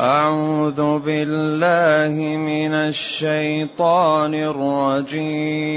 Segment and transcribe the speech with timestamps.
[0.00, 5.74] أعوذ بالله من الشيطان الرجيم.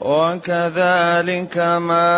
[0.00, 2.10] وكذلك ما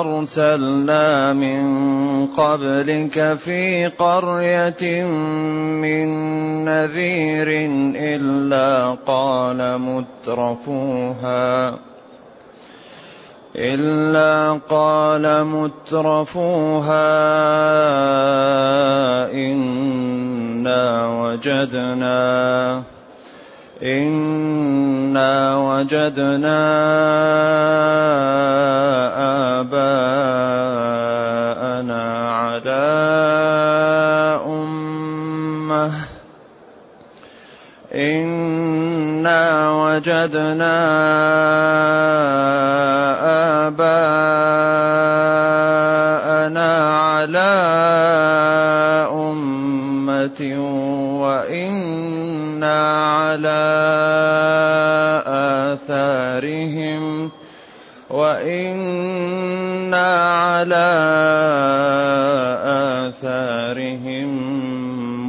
[0.00, 5.04] أرسلنا من قبلك في قرية
[5.82, 6.08] من
[6.64, 7.48] نذير
[7.94, 11.78] إلا قال مترفوها.
[13.56, 17.08] إلا قال مترفوها
[19.32, 22.82] إنا وجدنا
[23.82, 26.58] إنا وجدنا
[30.58, 32.02] آباءنا
[32.36, 32.88] على
[34.46, 35.90] أمة
[39.18, 40.78] إنا وجدنا
[45.58, 47.52] آباءنا على
[49.10, 50.40] أمة
[51.22, 52.78] وإنا
[53.18, 53.64] على
[55.74, 57.30] آثارهم
[58.10, 60.88] وإنا على
[63.02, 64.30] آثارهم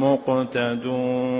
[0.02, 1.39] مقتدون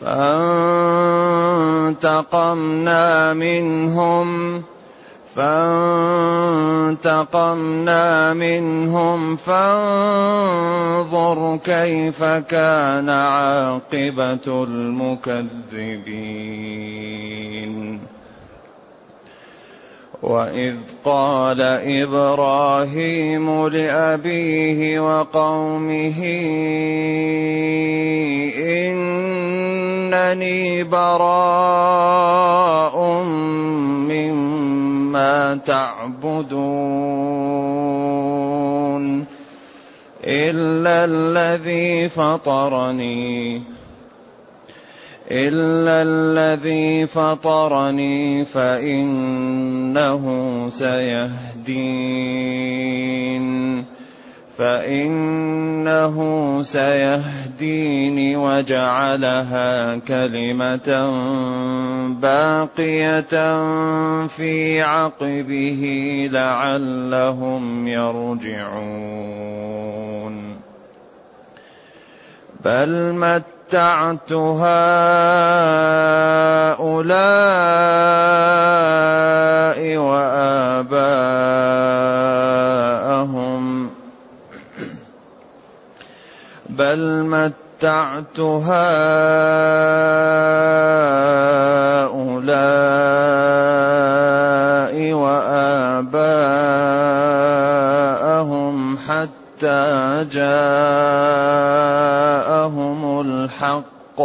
[0.00, 1.92] فانتقمنا
[3.34, 4.62] منهم
[5.36, 7.04] فانتقمنا
[8.34, 10.78] منهم فانظر
[11.64, 15.70] كيف كان عاقبة المكذبين.
[20.22, 20.74] وإذ
[21.04, 21.60] قال
[22.02, 26.20] إبراهيم لأبيه وقومه
[30.14, 32.02] إنني براء
[34.10, 36.50] مما تعبدون
[40.24, 43.62] إلا الذي فطرني
[45.30, 50.24] إلا الذي فطرني فإنه
[50.70, 51.80] سيهدين.
[54.60, 56.16] فإنه
[56.62, 61.10] سيهدين وجعلها كلمة
[62.20, 63.34] باقية
[64.26, 65.82] في عقبه
[66.32, 69.30] لعلهم يرجعون.
[72.64, 74.70] بل مت متعت هؤلاء
[79.96, 81.40] وآباءهم
[86.80, 88.72] بل متعت هؤلاء
[95.12, 96.18] وآباءهم
[99.08, 99.82] حتى
[100.32, 100.60] جاءهم
[103.20, 104.20] الحق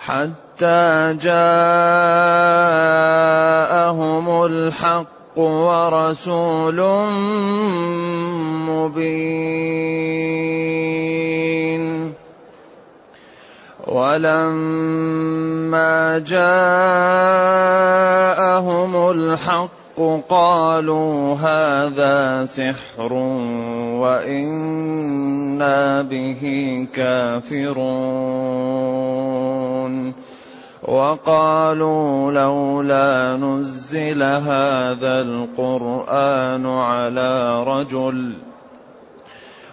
[0.00, 1.44] حتى جاءهم
[4.44, 6.80] الحق ورسول
[8.68, 10.59] مبين
[13.90, 15.82] ولما
[16.18, 16.50] جاءهم
[19.10, 19.70] الحق
[20.28, 23.12] قالوا هذا سحر
[24.02, 26.42] وإنا به
[26.94, 27.80] كافرون.
[30.82, 38.49] وقالوا لولا نزل هذا القرآن على رجل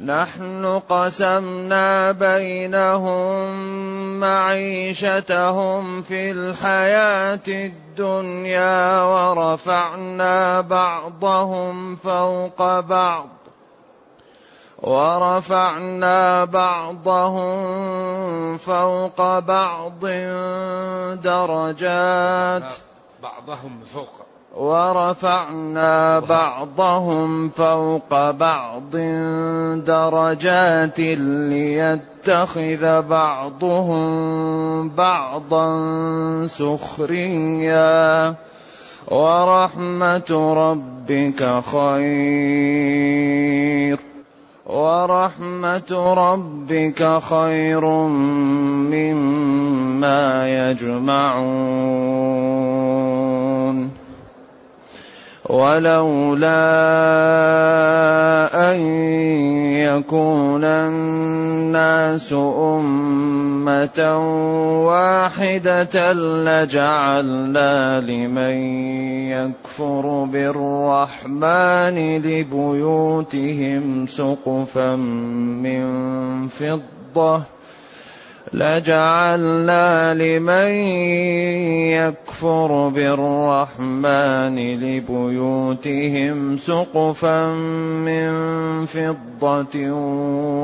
[0.00, 3.50] نحن قسمنا بينهم
[4.20, 13.28] معيشتهم في الحياة الدنيا ورفعنا بعضهم فوق بعض.
[14.82, 17.56] ورفعنا بعضهم
[18.56, 20.06] فوق بعض
[21.22, 22.72] درجات.
[23.22, 24.35] بعضهم فوق.
[24.56, 28.96] ورفعنا بعضهم فوق بعض
[29.84, 31.00] درجات
[31.50, 34.08] ليتخذ بعضهم
[34.88, 35.66] بعضا
[36.46, 38.34] سخريا.
[39.08, 43.06] ورحمة ربك خير.
[44.66, 47.84] ورحمة ربك خير
[48.90, 52.85] مما يجمعون.
[55.48, 56.58] ولولا
[58.72, 58.80] أن
[59.72, 64.00] يكون الناس أمة
[64.86, 68.56] واحدة لجعلنا لمن
[69.30, 75.86] يكفر بالرحمن لبيوتهم سقفا من
[76.48, 77.55] فضة
[78.52, 80.68] لجعلنا لمن
[81.98, 87.46] يكفر بالرحمن لبيوتهم سقفا
[88.06, 88.30] من
[88.86, 89.90] فضة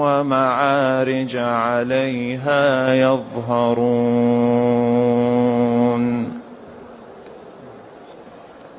[0.02, 4.43] ومعارج عليها يظهرون.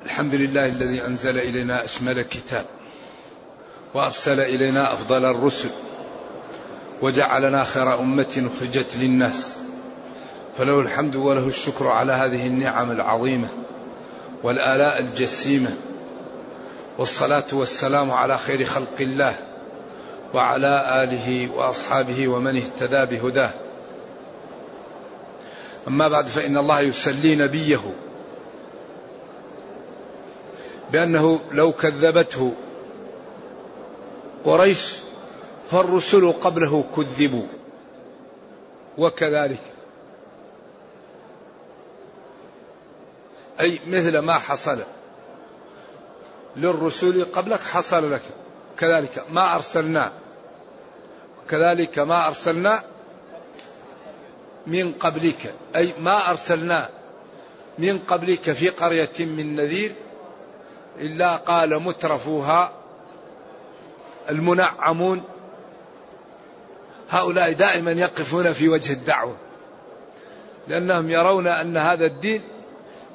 [0.05, 2.65] الحمد لله الذي أنزل إلينا أشمل كتاب
[3.93, 5.69] وأرسل إلينا أفضل الرسل.
[7.03, 9.57] وجعلنا خير أمة أخرجت للناس.
[10.57, 13.47] فله الحمد وله الشكر على هذه النعم العظيمة
[14.43, 15.77] والآلاء الجسيمة.
[16.97, 19.35] والصلاة والسلام على خير خلق الله
[20.33, 23.49] وعلى آله وأصحابه ومن اهتدى بهداه.
[25.87, 27.81] أما بعد فإن الله يسلي نبيه
[30.91, 32.53] بأنه لو كذبته
[34.45, 34.93] قريش
[35.71, 37.47] فالرسل قبله كذبوا.
[38.97, 39.61] وكذلك.
[43.59, 44.79] أي مثل ما حصل
[46.55, 48.21] للرسل قبلك حصل لك.
[48.77, 50.11] كذلك ما أرسلنا.
[51.49, 52.83] كذلك ما أرسلنا
[54.67, 55.53] من قبلك.
[55.75, 56.89] أي ما أرسلنا
[57.77, 59.91] من قبلك في قرية من نذير
[60.99, 62.71] إلا قال مترفوها
[64.29, 65.23] المنعمون
[67.13, 69.35] هؤلاء دائما يقفون في وجه الدعوة
[70.67, 72.41] لأنهم يرون أن هذا الدين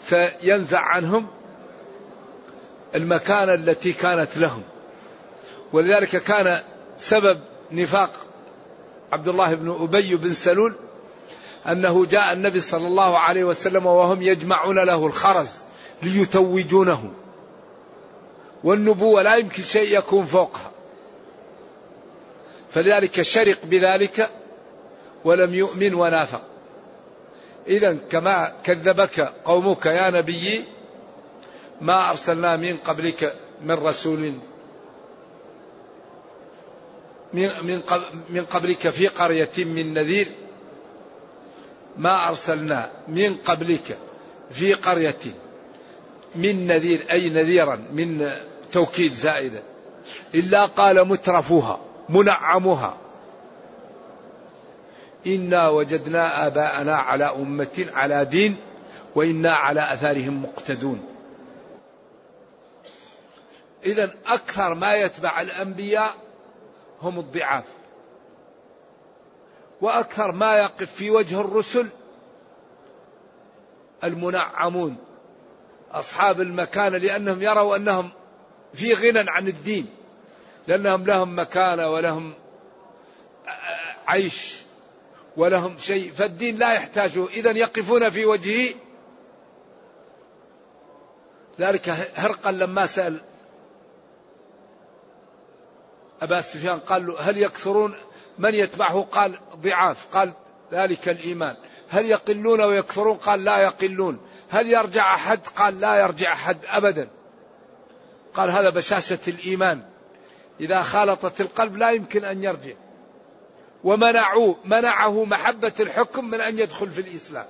[0.00, 1.26] سينزع عنهم
[2.94, 4.62] المكانة التي كانت لهم.
[5.72, 6.60] ولذلك كان
[6.98, 7.40] سبب
[7.72, 8.10] نفاق
[9.12, 10.74] عبد الله بن أبي بن سلول
[11.66, 15.62] أنه جاء النبي صلى الله عليه وسلم وهم يجمعون له الخرز
[16.02, 17.10] ليتوجونه.
[18.64, 20.70] والنبوة لا يمكن شيء يكون فوقها.
[22.70, 24.30] فلذلك شرق بذلك
[25.24, 26.42] ولم يؤمن ونافق.
[27.66, 30.64] إذا كما كذبك قومك يا نبي
[31.80, 34.32] ما أرسلنا من قبلك من رسول
[38.30, 40.26] من قبلك في قرية من نذير.
[41.96, 43.98] ما أرسلنا من قبلك
[44.50, 45.20] في قرية
[46.34, 48.30] من نذير أي نذيرا من
[48.72, 49.62] توكيد زائدة
[50.34, 51.80] إلا قال مترفوها.
[52.08, 52.96] منعمها.
[55.26, 58.56] إنا وجدنا آباءنا على أمة على دين
[59.14, 61.08] وإنا على أثارهم مقتدون.
[63.84, 66.14] إذا أكثر ما يتبع الأنبياء
[67.02, 67.64] هم الضعاف.
[69.80, 71.88] وأكثر ما يقف في وجه الرسل
[74.04, 74.96] المنعمون.
[75.92, 78.10] أصحاب المكانة لأنهم يروا أنهم
[78.74, 79.97] في غنى عن الدين.
[80.68, 82.34] لأنهم لهم مكانة ولهم
[84.06, 84.56] عيش
[85.36, 86.12] ولهم شيء.
[86.12, 87.26] فالدين لا يحتاجه.
[87.26, 88.74] إذا يقفون في وجهه.
[91.60, 93.20] ذلك هرقل لما سأل
[96.22, 96.78] أبا سفيان.
[96.78, 97.94] قال له هل يكثرون؟
[98.38, 100.06] من يتبعه؟ قال ضعاف.
[100.12, 100.32] قال
[100.72, 101.56] ذلك الإيمان.
[101.88, 104.20] هل يقلون ويكثرون؟ قال لا يقلون.
[104.50, 107.08] هل يرجع أحد؟ قال لا يرجع أحد أبدا.
[108.34, 109.97] قال هذا بشاشة الإيمان.
[110.60, 112.74] إذا خالطت القلب لا يمكن أن يرجع.
[113.84, 117.46] ومنعوه منعه محبة الحكم من أن يدخل في الإسلام.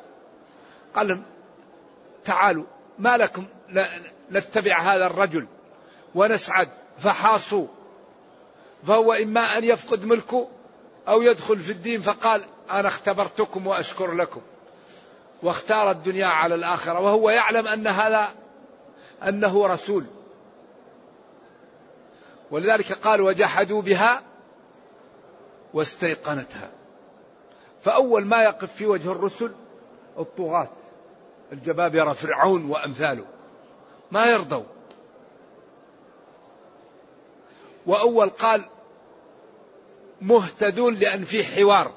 [0.94, 1.22] قال لهم
[2.24, 2.64] تعالوا
[2.98, 3.44] ما لكم
[4.32, 5.46] نتبع هذا الرجل
[6.14, 7.66] ونسعد فحاصوا.
[8.86, 10.48] فهو إما أن يفقد ملكه
[11.08, 14.40] أو يدخل في الدين فقال أنا اختبرتكم وأشكر لكم.
[15.42, 17.00] واختار الدنيا على الآخرة.
[17.00, 18.34] وهو يعلم أن هذا
[19.28, 20.04] أنه رسول.
[22.50, 24.22] ولذلك قال وجحدوا بها
[25.74, 26.70] واستيقنتها.
[27.84, 29.52] فأول ما يقف في وجه الرسل
[30.18, 30.70] الطغاة
[31.52, 33.24] الجبابرة فرعون وأمثاله
[34.10, 34.64] ما يرضوا.
[37.86, 38.62] وأول قال
[40.20, 41.92] مهتدون لأن في حوار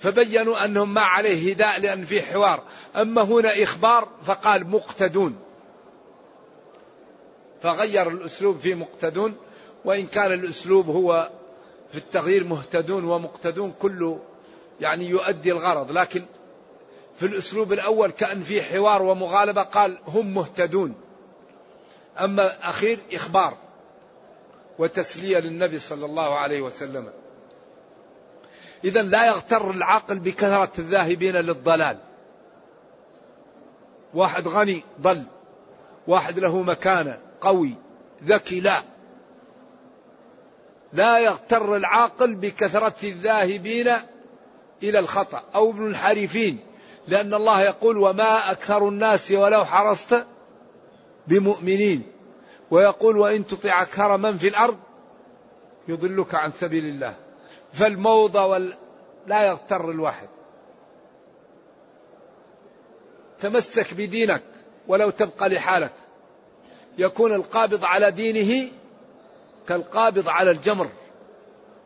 [0.00, 2.62] فبينوا أنهم ما عليه هداء لأن في حوار.
[2.96, 5.38] أما هنا إخبار فقال مقتدون
[7.62, 9.36] فغير الأسلوب في مقتدون
[9.84, 11.30] وإن كان الأسلوب هو
[11.92, 14.20] في التغيير مهتدون ومقتدون كله
[14.80, 15.92] يعني يؤدي الغرض.
[15.92, 16.24] لكن
[17.16, 20.94] في الأسلوب الأول كأن في حوار ومغالبة قال هم مهتدون.
[22.18, 23.56] أما أخير إخبار
[24.78, 27.10] وتسلية للنبي صلى الله عليه وسلم.
[28.84, 31.98] إذا لا يغتر العاقل بكثرة الذاهبين للضلال.
[34.14, 35.22] واحد غني ضل
[36.06, 37.74] واحد له مكانة قوي
[38.24, 38.82] ذكي لا.
[40.92, 43.88] لا يغتر العاقل بكثرة الذاهبين
[44.82, 46.58] إلى الخطأ أو المنحرفين
[47.08, 50.26] لأن الله يقول وما أكثر الناس ولو حرصت
[51.26, 52.02] بمؤمنين
[52.70, 54.78] ويقول وإن تطع أكثر من في الأرض
[55.88, 57.16] يضلك عن سبيل الله
[57.72, 58.76] فالموضة وال...
[59.26, 60.28] لا يغتر الواحد.
[63.40, 64.42] تمسك بدينك
[64.88, 65.92] ولو تبقى لحالك.
[66.98, 68.70] يكون القابض على دينه
[69.70, 70.88] كالقابض على الجمر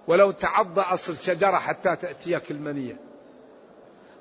[0.06, 2.96] ولو تعض أصل شجرة حتى تأتيك المنية.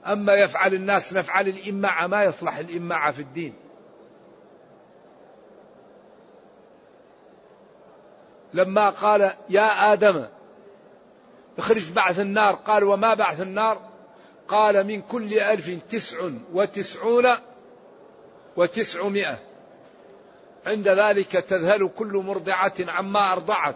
[0.05, 3.53] أما يفعل الناس نفعل الإماعة ما يصلح الإماعة في الدين.
[8.53, 10.25] لما قال يا آدم
[11.57, 13.89] اخرج بعث النار قال وما بعث النار؟
[14.47, 17.27] قال من كل ألف تسع وتسعون
[18.57, 19.52] وتسعمائة.
[20.67, 23.75] عند ذلك تذهل كل مرضعة عما أرضعت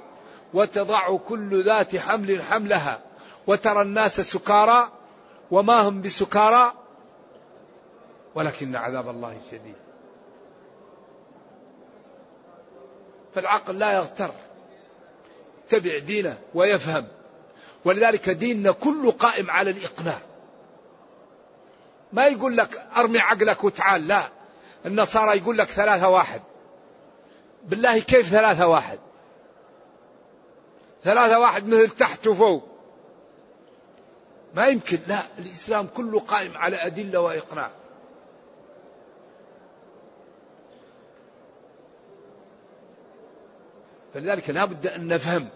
[0.54, 3.00] وتضع كل ذات حمل حملها
[3.48, 4.92] وترى الناس سكارى
[5.52, 6.74] وما هم بسكارى
[8.36, 9.76] ولكن عذاب الله شديد.
[13.36, 14.32] فالعقل لا يغتر
[15.66, 17.08] يتبع دينه ويفهم.
[17.86, 20.20] ولذلك ديننا كله قائم على الإقناع.
[22.14, 24.24] ما يقول لك أرمي عقلك وتعال لا.
[24.86, 26.42] النصارى يقول لك ثلاثة واحد.
[27.68, 29.00] بالله كيف ثلاثة واحد؟
[31.04, 32.64] ثلاثة واحد مثل تحت وفوق.
[34.56, 37.72] ما يمكن لا الإسلام كله قائم على أدلة وإقناع.
[44.14, 45.48] فلذلك لا بد أن نفهم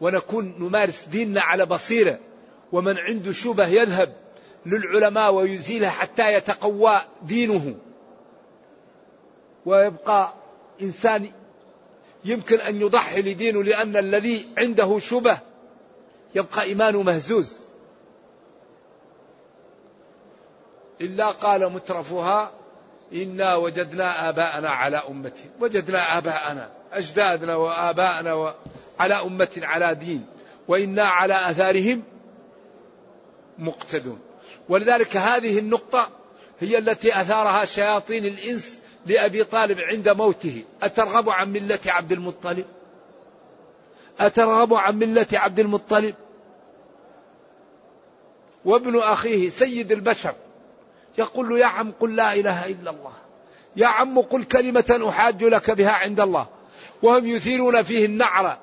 [0.00, 2.18] ونكون نمارس ديننا على بصيرة
[2.72, 4.16] ومن عنده شبه يذهب
[4.66, 7.74] للعلماء ويزيلها حتى يتقوى دينه.
[9.66, 10.39] ويبقى
[10.82, 11.32] إنسان
[12.24, 15.38] يمكن أن يضحي لدينه لأن الذي عنده شبه
[16.34, 17.60] يبقى إيمانه مهزوز.
[21.00, 22.52] إلا قال مترفها
[23.14, 28.54] إنا وجدنا آباءنا على أمة وجدنا آباءنا أجدادنا وآباءنا
[28.98, 30.26] على أمة على دين
[30.68, 32.02] وإنا على آثارهم
[33.58, 34.20] مقتدون.
[34.68, 36.08] ولذلك هذه النقطة
[36.60, 40.64] هي التي أثارها شياطين الإنس لأبي طالب عند موته.
[40.82, 42.64] أترغب عن ملة عبد المطلب؟
[44.20, 46.14] أترغب عن ملة عبد المطلب؟
[48.64, 50.34] وابن أخيه سيد البشر
[51.18, 53.12] يقول له يا عم قل لا إله إلا الله.
[53.76, 56.46] يا عم قل كلمة أحاج لك بها عند الله.
[57.02, 58.58] وهم يثيرون فيه النعرة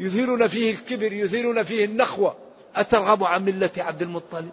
[0.00, 2.36] يثيرون فيه الكبر يثيرون فيه النخوة.
[2.76, 4.50] أترغب عن ملة عبد المطلب؟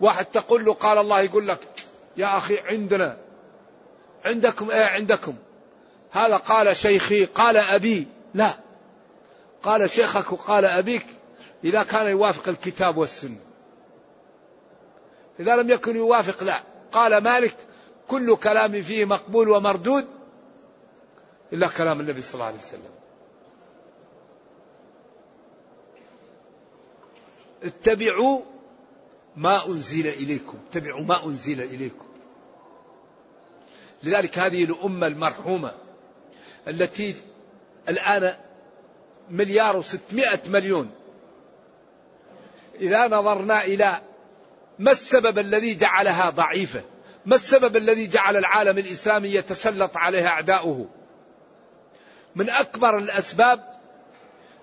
[0.00, 1.58] واحد تقول له قال الله يقول لك
[2.16, 3.16] يا أخي عندنا
[4.24, 5.34] عندكم إيه عندكم؟
[6.10, 8.50] هذا قال شيخي قال أبي لا.
[9.62, 11.06] قال شيخك وقال أبيك
[11.64, 13.40] إذا كان يوافق الكتاب والسنة.
[15.40, 16.60] إذا لم يكن يوافق لا.
[16.92, 17.56] قال مالك
[18.08, 20.06] كل كلام فيه مقبول ومردود
[21.52, 22.94] إلا كلام النبي صلى الله عليه وسلم.
[27.62, 28.40] اتبعوا
[29.36, 30.58] ما أنزل إليكم.
[30.70, 32.04] اتبعوا ما أنزل إليكم.
[34.02, 35.74] لذلك هذه الأمة المرحومة
[36.68, 37.14] التي
[37.88, 38.34] الآن
[39.30, 40.90] مليار وستمائة مليون.
[42.80, 44.00] إذا نظرنا إلى
[44.78, 46.82] ما السبب الذي جعلها ضعيفة؟
[47.26, 50.88] ما السبب الذي جعل العالم الإسلامي يتسلط عليها أعداؤه؟
[52.36, 53.74] من أكبر الأسباب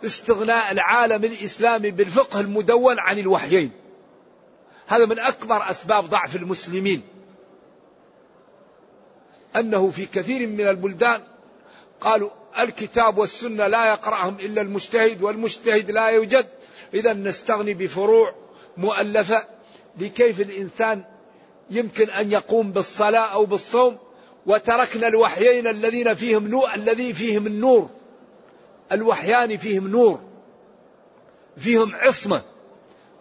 [0.05, 3.80] استغناء العالم الإسلامي بالفقه المدون عن الوحيين.
[4.91, 7.01] هذا من أكبر أسباب ضعف المسلمين.
[9.55, 11.21] أنه في كثير من البلدان
[12.01, 12.29] قالوا
[12.59, 16.47] الكتاب والسنة لا يقرأهم إلا المجتهد والمجتهد لا يوجد.
[16.93, 18.33] إذا نستغني بفروع
[18.77, 19.43] مؤلفة
[19.99, 21.03] لكيف الإنسان
[21.69, 23.97] يمكن أن يقوم بالصلاة أو بالصوم.
[24.45, 27.89] وتركنا الوحيين الذين فيهم نور الذي فيهم النور.
[28.91, 30.19] الوحيان فيهم نور.
[31.57, 32.41] فيهم عصمة.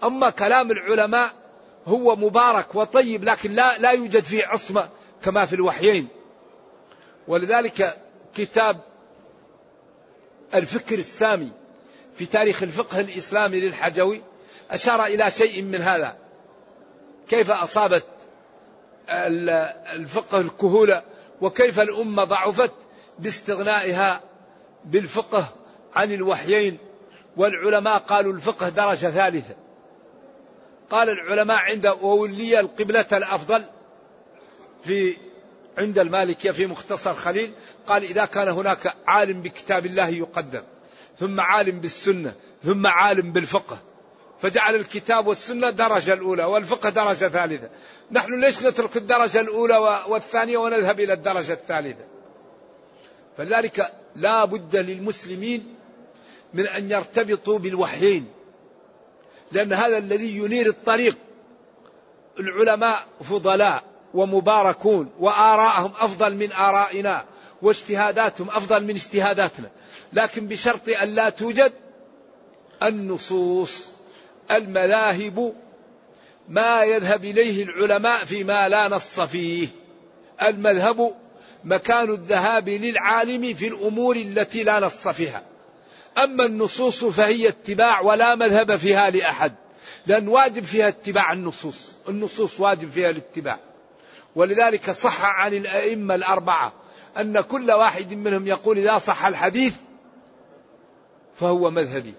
[0.05, 1.40] أما كلام العلماء
[1.87, 4.89] هو مبارك وطيب لكن لا لا يوجد فيه عصمة
[5.23, 6.09] كما في الوحيين.
[7.29, 7.97] ولذلك
[8.35, 8.81] كتاب
[10.55, 11.53] الفكر السامي
[12.15, 14.23] في تاريخ الفقه الإسلامي للحجوي
[14.71, 16.17] أشار إلى شيء من هذا.
[17.29, 18.05] كيف أصابت
[19.95, 21.03] الفقه الكهولة
[21.41, 22.73] وكيف الأمة ضعفت
[23.19, 24.21] باستغنائها
[24.85, 25.55] بالفقه
[25.95, 26.79] عن الوحيين.
[27.37, 29.55] والعلماء قالوا الفقه درجة ثالثة.
[30.91, 33.65] قال العلماء عند وولي القبلة الأفضل
[34.85, 35.17] في
[35.79, 37.53] عند المالكية في مختصر خليل
[37.87, 40.63] قال إذا كان هناك عالم بكتاب الله يقدم
[41.19, 43.79] ثم عالم بالسنة ثم عالم بالفقه
[44.43, 47.69] فجعل الكتاب والسنة درجة الأولى والفقه درجة ثالثة.
[48.11, 52.05] نحن ليش نترك الدرجة الأولى والثانية ونذهب إلى الدرجة الثالثة؟
[53.37, 55.75] فلذلك لا بد للمسلمين
[56.55, 58.27] من أن يرتبطوا بالوحيين.
[59.53, 61.19] لأن هذا الذي ينير الطريق.
[62.41, 63.83] العلماء فضلاء
[64.15, 67.25] ومباركون وآراءهم أفضل من آرائنا
[67.63, 69.71] واجتهاداتهم أفضل من اجتهاداتنا.
[70.13, 71.73] لكن بشرط أن لا توجد
[72.83, 73.87] النصوص
[74.51, 75.55] المذاهب
[76.49, 79.69] ما يذهب إليه العلماء فيما لا نص فيه.
[80.43, 81.15] المذهب
[81.65, 85.50] مكان الذهاب للعالم في الأمور التي لا نص فيها.
[86.25, 89.55] أما النصوص فهي اتباع ولا مذهب فيها لأحد
[90.07, 93.59] لأن واجب فيها اتباع النصوص النصوص واجب فيها الاتباع.
[94.37, 96.73] ولذلك صح عن الأئمة الأربعة
[97.17, 99.75] أن كل واحد منهم يقول إذا صح الحديث
[101.41, 102.15] فهو مذهبي.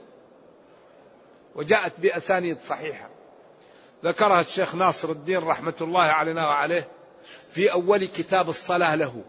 [1.55, 3.09] وجاءت بأسانيد صحيحة.
[4.05, 6.87] ذكرها الشيخ ناصر الدين رحمة الله علينا وعليه
[7.51, 9.23] في أول كتاب الصلاة له.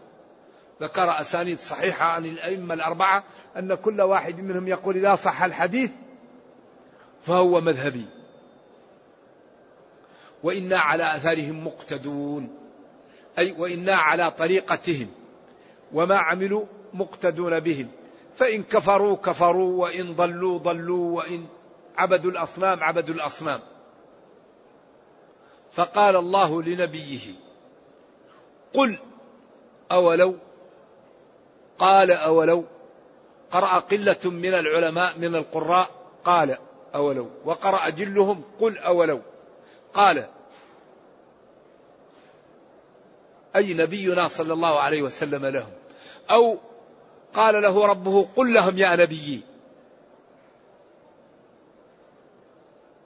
[0.83, 3.23] ذكر أسانيد صحيحة عن الأئمة الأربعة
[3.57, 5.91] أن كل واحد منهم يقول إذا صح الحديث
[7.23, 8.05] فهو مذهبي.
[10.43, 12.55] وإنا على أثارهم مقتدون.
[13.39, 15.07] أي وإنا على طريقتهم.
[15.93, 17.87] وما عملوا مقتدون بهم.
[18.35, 21.45] فإن كفروا كفروا وإن ضلوا ضلوا وإن
[21.97, 23.59] عبدوا الأصنام عبدوا الأصنام.
[25.71, 27.33] فقال الله لنبيه
[28.73, 28.97] قل
[29.91, 30.35] أولو
[31.79, 32.63] قال أولو
[33.51, 35.89] قرأ قلة من العلماء من القراء
[36.23, 36.57] قال
[36.95, 39.21] أولو وقرأ جلهم قل أولو
[39.93, 40.27] قال
[43.55, 45.71] أي نبينا صلى الله عليه وسلم لهم
[46.31, 46.57] أو
[47.33, 49.41] قال له ربه قل لهم يا نبيي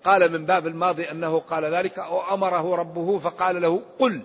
[0.03, 4.21] قال من باب الماضي أنه قال ذلك أو أمره ربه فقال له قل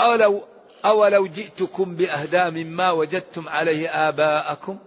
[0.00, 0.42] أولو
[0.84, 4.78] أولو جئتكم بأهدى مما وجدتم عليه آباءكم؟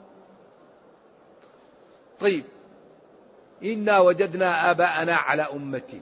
[2.20, 2.44] طيب
[3.64, 6.02] إنا وجدنا آباءنا على أمتي.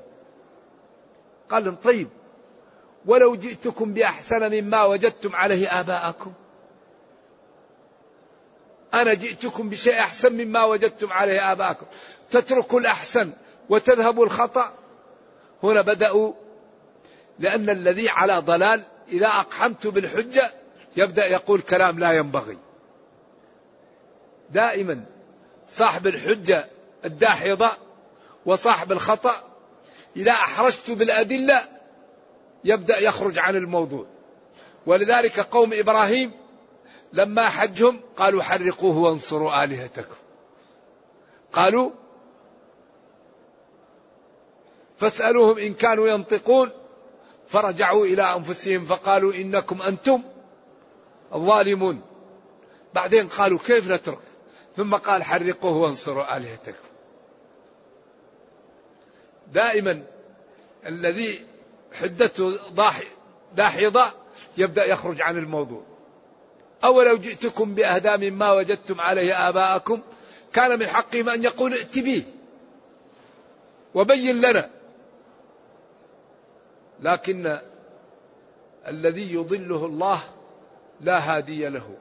[1.49, 2.09] قال طيب
[3.05, 6.33] ولو جئتكم بأحسن مما وجدتم عليه آباءكم؟
[8.93, 11.85] أنا جئتكم بشيء أحسن مما وجدتم عليه آباءكم.
[12.31, 13.31] تتركوا الأحسن
[13.69, 14.73] وتذهبوا الخطأ؟
[15.63, 16.33] هنا بدأوا
[17.39, 20.51] لأن الذي على ضلال إذا أقحمت بالحجة
[20.97, 22.57] يبدأ يقول كلام لا ينبغي.
[24.49, 25.05] دائما
[25.67, 26.67] صاحب الحجة
[27.05, 27.71] الداحضة
[28.45, 29.43] وصاحب الخطأ
[30.15, 31.63] إذا أحرجت بالأدلة
[32.63, 34.05] يبدأ يخرج عن الموضوع.
[34.85, 36.31] ولذلك قوم إبراهيم
[37.13, 40.15] لما حجهم قالوا حرقوه وانصروا آلهتكم.
[41.53, 41.91] قالوا
[44.99, 46.71] فاسألوهم إن كانوا ينطقون
[47.49, 50.21] فرجعوا إلى أنفسهم فقالوا إنكم أنتم
[51.33, 52.01] الظالمون.
[52.93, 54.19] بعدين قالوا كيف نترك؟
[54.77, 56.87] ثم قال حرقوه وانصروا آلهتكم.
[59.53, 60.03] دائما
[60.85, 61.45] الذي
[61.93, 62.59] حدته
[63.55, 64.05] داحضة
[64.57, 65.83] يبدأ يخرج عن الموضوع.
[66.83, 70.01] أولو جئتكم بأهدى مما وجدتم عليه آباءكم؟
[70.53, 72.23] كان من حقهم أن يقول ائت به
[73.95, 74.69] وبين لنا.
[77.01, 77.59] لكن
[78.87, 80.19] الذي يضله الله
[81.01, 81.97] لا هادي له.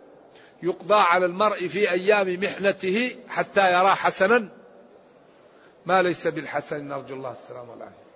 [0.63, 4.49] يقضى على المرء في أيام محنته حتى يرى حسنا.
[5.87, 8.09] ما ليس بالحسن نرجو الله السلامة والعافية.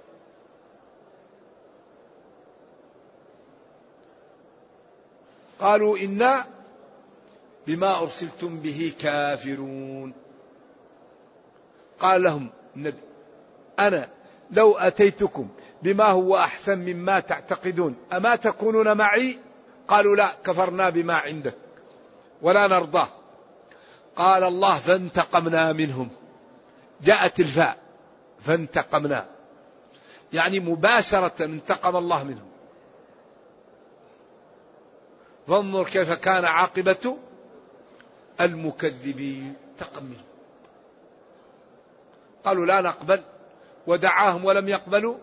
[5.60, 6.46] قالوا إنا
[7.66, 10.12] بما أرسلتم به كافرون.
[11.98, 12.98] قال لهم النبي
[13.78, 14.08] أنا
[14.50, 15.48] لو أتيتكم
[15.82, 17.96] بما هو أحسن مما تعتقدون.
[18.12, 19.38] أما تكونون معي؟
[19.88, 21.54] قالوا لا كفرنا بما عندك.
[22.42, 23.08] ولا نرضاه.
[24.16, 26.08] قال الله فانتقمنا منهم.
[27.00, 27.76] جاءت الفاء
[28.40, 29.26] فانتقمنا.
[30.32, 32.48] يعني مباشرة انتقم الله منهم.
[35.48, 37.18] فانظر كيف كان عاقبة
[38.40, 39.54] المكذبين.
[39.70, 40.24] انتقم منهم.
[42.44, 43.20] قالوا لا نقبل.
[43.86, 45.16] ودعاهم ولم يقبلوا.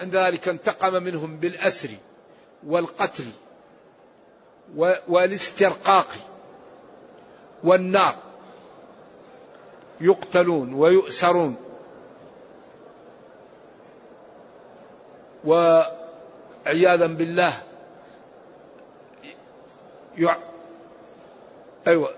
[0.00, 1.90] عند ذلك انتقم منهم بالأسر
[2.66, 3.24] والقتل
[5.08, 6.06] والاسترقاق
[7.64, 8.16] والنار.
[10.00, 11.56] يقتلون ويؤسرون.
[15.44, 17.52] وعياذا بالله
[20.16, 20.38] يع...
[21.86, 22.14] أيوة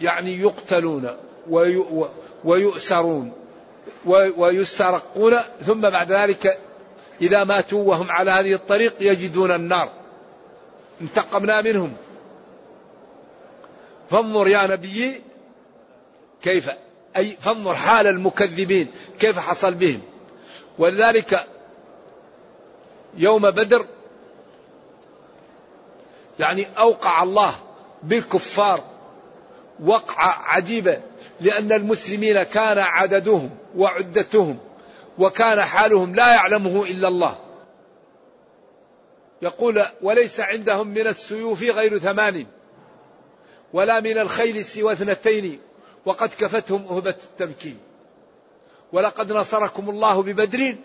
[0.00, 1.16] يعني يقتلون
[1.50, 1.84] وي...
[2.44, 3.32] ويؤسرون.
[4.36, 6.58] ويسترقون ثم بعد ذلك
[7.20, 9.90] إذا ماتوا وهم على هذه الطريق يجدون النار.
[11.00, 11.92] انتقمنا منهم.
[14.10, 15.22] فانظر يا نبي
[16.42, 16.70] كيف
[17.16, 20.00] أي فانظر حال المكذبين كيف حصل بهم.
[20.78, 21.46] ولذلك
[23.16, 23.86] يوم بدر
[26.38, 27.54] يعني أوقع الله
[28.02, 28.95] بالكفار
[29.84, 31.00] وقعة عجيبة
[31.40, 34.58] لأن المسلمين كان عددهم وعدتهم
[35.18, 37.38] وكان حالهم لا يعلمه إلا الله.
[39.42, 42.46] يقول وليس عندهم من السيوف غير ثمان
[43.72, 45.60] ولا من الخيل سوى اثنتين
[46.06, 47.78] وقد كفتهم أهبة التمكين.
[48.92, 50.76] ولقد نصركم الله ببدر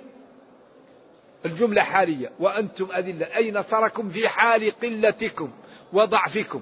[1.45, 2.31] الجملة حالية.
[2.39, 3.35] وأنتم أذلة.
[3.35, 5.51] أي نصركم في حال قلتكم
[5.93, 6.61] وضعفكم.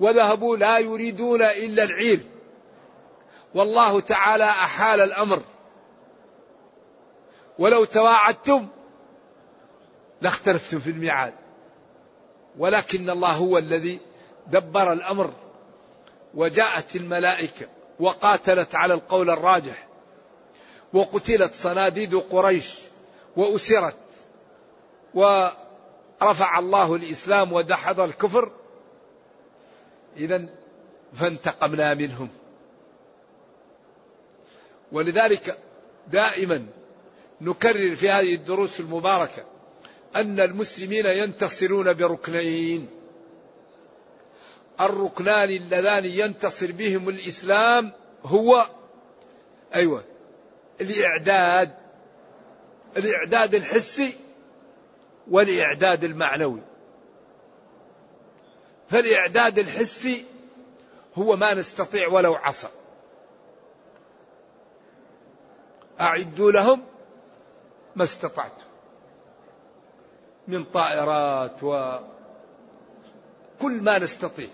[0.00, 2.20] وذهبوا لا يريدون إلا العير.
[3.54, 5.42] والله تعالى أحال الأمر.
[7.58, 8.66] ولو تواعدتم
[10.22, 11.34] لاختلفتم في الميعاد.
[12.58, 13.98] ولكن الله هو الذي
[14.46, 15.32] دبر الأمر
[16.34, 17.66] وجاءت الملائكة
[18.00, 19.86] وقاتلت على القول الراجح
[20.92, 22.78] وقتلت صناديد قريش
[23.36, 23.96] وأسرت
[25.14, 28.50] ورفع الله الإسلام ودحض الكفر
[30.16, 30.46] إذا
[31.14, 32.28] فانتقمنا منهم.
[34.92, 35.58] ولذلك
[36.08, 36.66] دائما
[37.40, 39.44] نكرر في هذه الدروس المباركة
[40.16, 42.88] أن المسلمين ينتصرون بركنين.
[44.80, 47.92] الركنان اللذان ينتصر بهم الإسلام
[48.24, 48.66] هو
[49.74, 50.04] أيوة
[50.80, 51.70] الإعداد
[52.96, 54.12] الإعداد الحسي
[55.30, 56.60] والإعداد المعنوي.
[58.90, 60.24] فالإعداد الحسي
[61.14, 62.68] هو ما نستطيع ولو عصى
[66.00, 66.84] أعدوا لهم
[67.96, 68.66] ما استطعتم.
[70.48, 72.02] من طائرات وكل
[73.72, 74.48] ما نستطيع.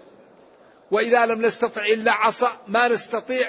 [0.91, 3.49] وإذا لم نستطع إلا عصا ما نستطيع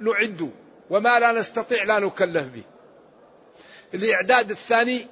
[0.00, 0.50] نعد
[0.90, 2.62] وما لا نستطيع لا نكلف به.
[3.94, 5.06] الإعداد الثاني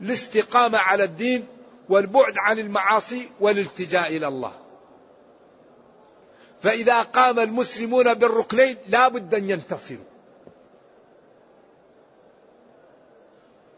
[0.00, 1.48] الاستقامة على الدين
[1.88, 4.52] والبعد عن المعاصي والالتجاء إلى الله.
[6.62, 10.04] فإذا قام المسلمون بالركنين لا بد أن ينتصروا.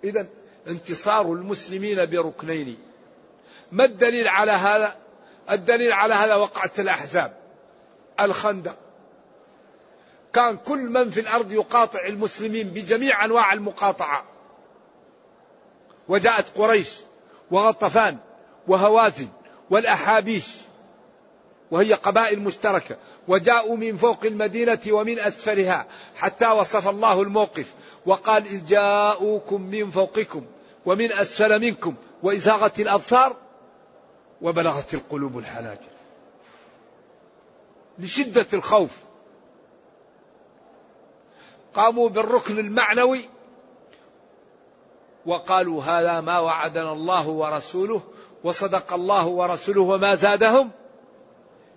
[0.04, 0.26] إذا
[0.68, 2.78] انتصار المسلمين بركنين.
[3.72, 4.96] ما الدليل على هذا؟
[5.50, 7.36] الدليل على هذا وقعة الأحزاب.
[8.20, 8.76] الخندق.
[10.32, 14.24] كان كل من في الأرض يقاطع المسلمين بجميع أنواع المقاطعة.
[16.08, 17.07] وجاءت قريش.
[17.50, 18.18] وغطفان
[18.68, 19.28] وهوازن
[19.70, 20.46] والأحابيش
[21.70, 22.96] وهي قبائل مشتركة
[23.28, 27.74] وجاءوا من فوق المدينة ومن أسفلها حتى وصف الله الموقف
[28.06, 30.44] وقال إذ جاءوكم من فوقكم
[30.86, 33.36] ومن أسفل منكم وإزاغت الأبصار
[34.42, 35.88] وبلغت القلوب الحناجر.
[37.98, 38.96] لشدة الخوف
[41.74, 43.28] قاموا بالركن المعنوي
[45.28, 48.02] وقالوا هذا ما وعدنا الله ورسوله
[48.44, 50.70] وصدق الله ورسوله وما زادهم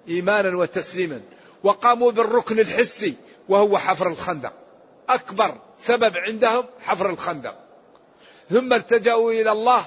[0.08, 1.22] إيمانا وتسليما
[1.64, 3.16] وقاموا بالركن الحسي
[3.50, 4.54] وهو حفر الخندق.
[5.10, 7.56] أكبر سبب عندهم حفر الخندق.
[8.50, 9.86] ثم التجأوا إلى الله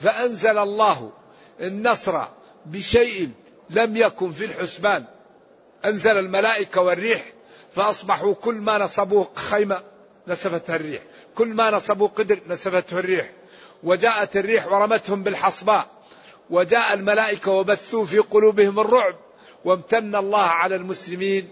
[0.00, 1.12] فأنزل الله
[1.60, 2.24] النصر
[2.66, 3.30] بشيء
[3.70, 5.04] لم يكن في الحسبان.
[5.84, 7.24] أنزل الملائكة والريح
[7.72, 9.91] فأصبحوا كل ما نصبوا خيمة
[10.28, 11.02] نسفتها الريح.
[11.34, 13.30] كل ما نصبوا قدر نسفته الريح.
[13.82, 15.86] وجاءت الريح ورمتهم بالحصباء.
[16.50, 19.16] وجاء الملائكة وبثوا في قلوبهم الرعب.
[19.64, 21.48] وامتن الله على المسلمين.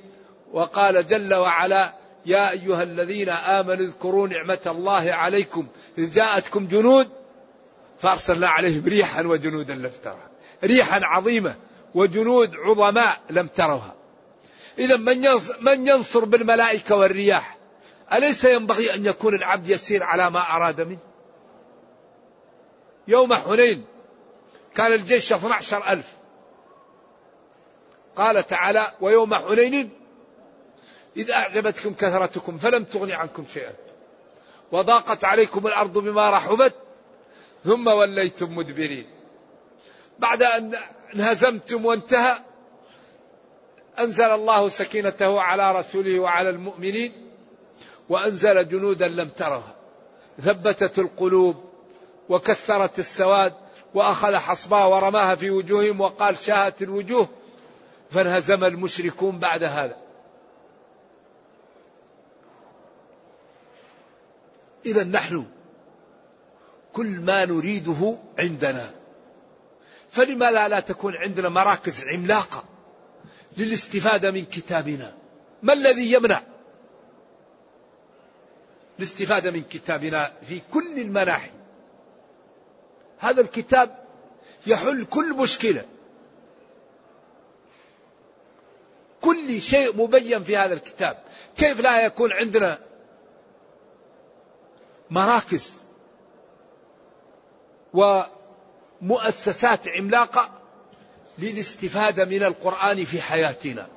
[0.53, 1.95] وقال جل وعلا
[2.27, 5.67] يا أيها الذين آمنوا اذكروا نعمة الله عليكم.
[5.99, 7.09] إذ جاءتكم جنود
[8.01, 10.31] فأرسلنا عليهم ريحا وجنودا لم ترها
[10.65, 11.55] ريحا عظيمة
[11.95, 13.95] وجنود عظماء لم تروها.
[14.79, 14.97] إذا
[15.61, 17.60] من ينصر بالملائكة والرياح؟
[18.13, 20.99] أليس ينبغي أن يكون العبد يسير على ما أراد منه؟
[23.09, 23.85] يوم حنين
[24.75, 26.13] كان الجيش 12 ألف.
[28.17, 29.91] قال تعالى ويوم حنين
[31.17, 33.73] إذ أعجبتكم كثرتكم فلم تغن عنكم شيئا.
[34.73, 36.75] وضاقت عليكم الأرض بما رحبت
[37.65, 39.07] ثم وليتم مدبرين.
[40.19, 40.75] بعد أن
[41.15, 42.39] انهزمتم وانتهى
[43.99, 47.30] أنزل الله سكينته على رسوله وعلى المؤمنين.
[48.11, 49.75] وأنزل جنودا لم ترها
[50.43, 51.65] ثبتت القلوب
[52.29, 53.55] وكثرت السواد
[53.95, 57.29] وأخذ حصباها ورماها في وجوههم وقال شاهت الوجوه.
[58.11, 59.97] فانهزم المشركون بعد هذا.
[64.87, 65.47] إذا نحن
[66.93, 68.91] كل ما نريده عندنا.
[70.11, 72.65] فلما لا, لا تكون عندنا مراكز عملاقة
[73.57, 75.15] للاستفادة من كتابنا؟
[75.63, 76.43] ما الذي يمنع
[79.01, 81.51] الاستفادة من كتابنا في كل المناحي
[83.19, 84.05] هذا الكتاب
[84.67, 85.85] يحل كل مشكلة.
[89.21, 91.19] كل شيء مبين في هذا الكتاب.
[91.57, 92.79] كيف لا يكون عندنا
[95.11, 95.75] مراكز
[99.03, 100.51] ومؤسسات عملاقة
[101.39, 103.89] للاستفادة من القرآن في حياتنا؟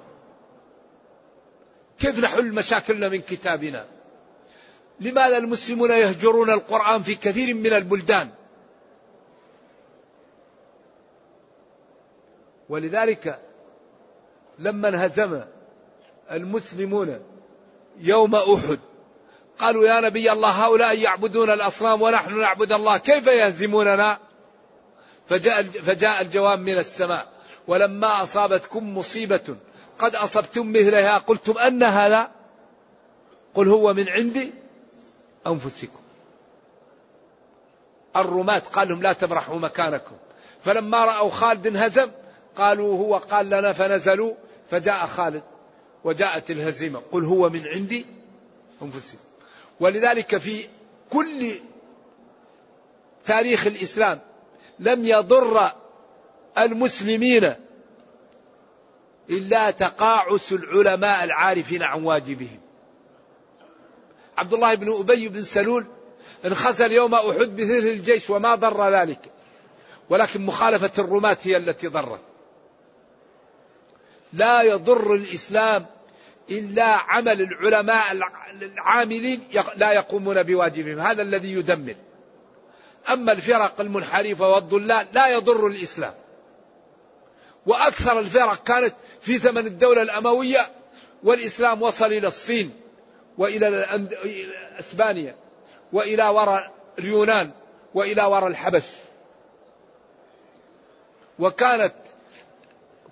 [2.00, 3.93] كيف نحل مشاكلنا من كتابنا؟
[5.00, 8.30] لماذا المسلمون يهجرون القرآن في كثير من البلدان؟
[12.70, 13.40] ولذلك
[14.60, 15.42] لما انهزم
[16.32, 17.20] المسلمون
[17.98, 18.80] يوم أحد
[19.60, 24.18] قالوا يا نبي الله هؤلاء يعبدون الأصنام ونحن نعبد الله كيف يهزموننا؟
[25.30, 27.28] فجاء فجاء الجواب من السماء
[27.68, 29.56] ولما أصابتكم مصيبة
[30.00, 32.32] قد أصبتم مثلها قلتم أن هذا؟
[33.54, 34.54] قل هو من عند
[35.48, 36.00] أنفسكم.
[38.16, 40.16] الرماة قال لهم لا تبرحوا مكانكم.
[40.64, 42.12] فلما رأوا خالد انهزم
[42.56, 44.34] قالوا هو قال لنا فنزلوا
[44.72, 45.44] فجاء خالد
[46.04, 47.02] وجاءت الهزيمة.
[47.12, 48.06] قل هو من عندي
[48.82, 49.20] أنفسهم
[49.80, 50.68] ولذلك في
[51.10, 51.52] كل
[53.26, 54.20] تاريخ الإسلام
[54.80, 55.72] لم يضر
[56.58, 57.54] المسلمين
[59.30, 62.60] إلا تقاعس العلماء العارفين عن واجبهم.
[64.38, 65.86] عبد الله بن أبي بن سلول
[66.46, 69.20] انخزل يوم أحد بثلث الجيش وما ضر ذلك.
[70.10, 72.20] ولكن مخالفة الرماة هي التي ضرت.
[74.34, 75.86] لا يضر الإسلام
[76.52, 78.12] إلا عمل العلماء
[78.62, 81.00] العاملين لا يقومون بواجبهم.
[81.00, 81.96] هذا الذي يدمر.
[83.10, 86.14] أما الفرق المنحرفة والضلال لا يضر الإسلام.
[87.66, 90.72] وأكثر الفرق كانت في زمن الدولة الأموية
[91.24, 92.83] والإسلام وصل إلى الصين.
[93.38, 93.86] وإلى
[94.80, 95.36] أسبانيا
[95.94, 97.52] وإلى وراء اليونان
[97.94, 98.88] وإلى وراء الحبش.
[101.40, 101.94] وكانت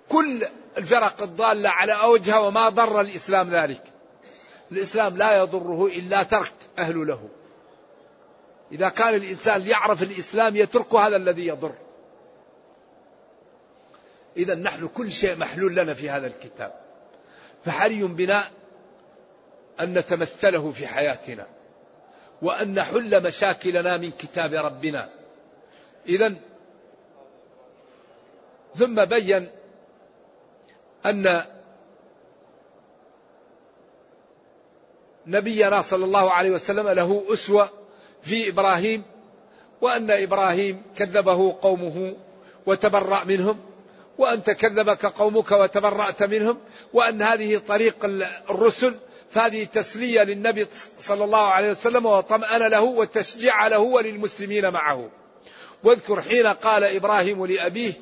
[0.08, 0.46] كل
[0.78, 3.82] الفرق الضالة على أوجها وما ضر الإسلام ذلك.
[4.72, 7.28] الإسلام لا يضره إلا ترك أهل له.
[8.72, 11.74] إذا كان الإنسان يعرف الإسلام يترك هذا الذي يضر.
[14.36, 16.74] إذا نحن كل شيء محلول لنا في هذا الكتاب.
[17.64, 18.44] فحري بنا
[19.82, 21.46] أن نتمثله في حياتنا
[22.42, 25.08] وأن نحل مشاكلنا من كتاب ربنا.
[26.08, 26.34] إذا
[28.76, 29.48] ثم بين
[31.06, 31.44] أن
[35.26, 37.70] نبينا صلى الله عليه وسلم له أسوة
[38.22, 39.02] في إبراهيم
[39.80, 42.16] وأن إبراهيم كذبه قومه
[42.66, 43.60] وتبرأ منهم
[44.18, 46.58] وأنت كذبك قومك وتبرأت منهم
[46.92, 48.04] وأن هذه طريق
[48.50, 48.94] الرسل
[49.32, 50.66] فهذه تسلية للنبي
[50.98, 55.10] صلى الله عليه وسلم وطمأن له وتشجيع له وللمسلمين معه.
[55.84, 57.92] واذكر حين قال إبراهيم لأبيه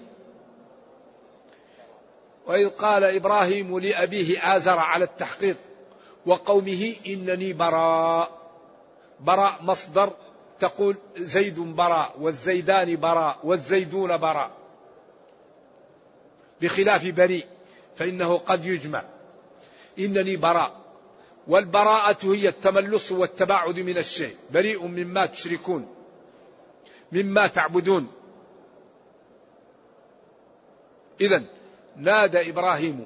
[2.47, 5.57] وإذ قال إبراهيم لأبيه آزر على التحقيق
[6.27, 8.41] وقومه إنني براء
[9.21, 10.13] براء مصدر
[10.61, 14.51] تقول زيد براء والزيدان براء والزيدون براء.
[16.61, 17.47] بخلاف بريء
[17.97, 19.03] فإنه قد يجمع.
[19.99, 20.80] إنني براء.
[21.51, 24.37] والبراءة هي التملص والتباعد من الشيء.
[24.51, 25.95] بريء مما تشركون
[27.13, 28.13] مما تعبدون.
[31.21, 31.45] إذا
[31.97, 33.05] نادى إبراهيم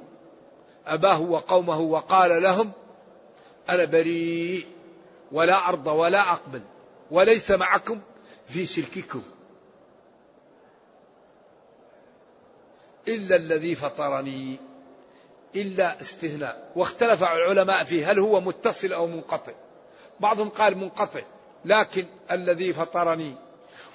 [0.86, 2.72] أباه وقومه وقال لهم
[3.68, 4.66] أنا بريء
[5.32, 6.62] ولا أرضى ولا أقبل
[7.10, 8.00] وليس معكم
[8.48, 9.22] في شرككم.
[13.08, 14.58] إلا الذي فطرني.
[15.56, 19.52] إلا استثناء واختلف العلماء فيه هل هو متصل أو منقطع.
[20.20, 21.20] بعضهم قال منقطع
[21.64, 23.34] لكن الذي فطرني.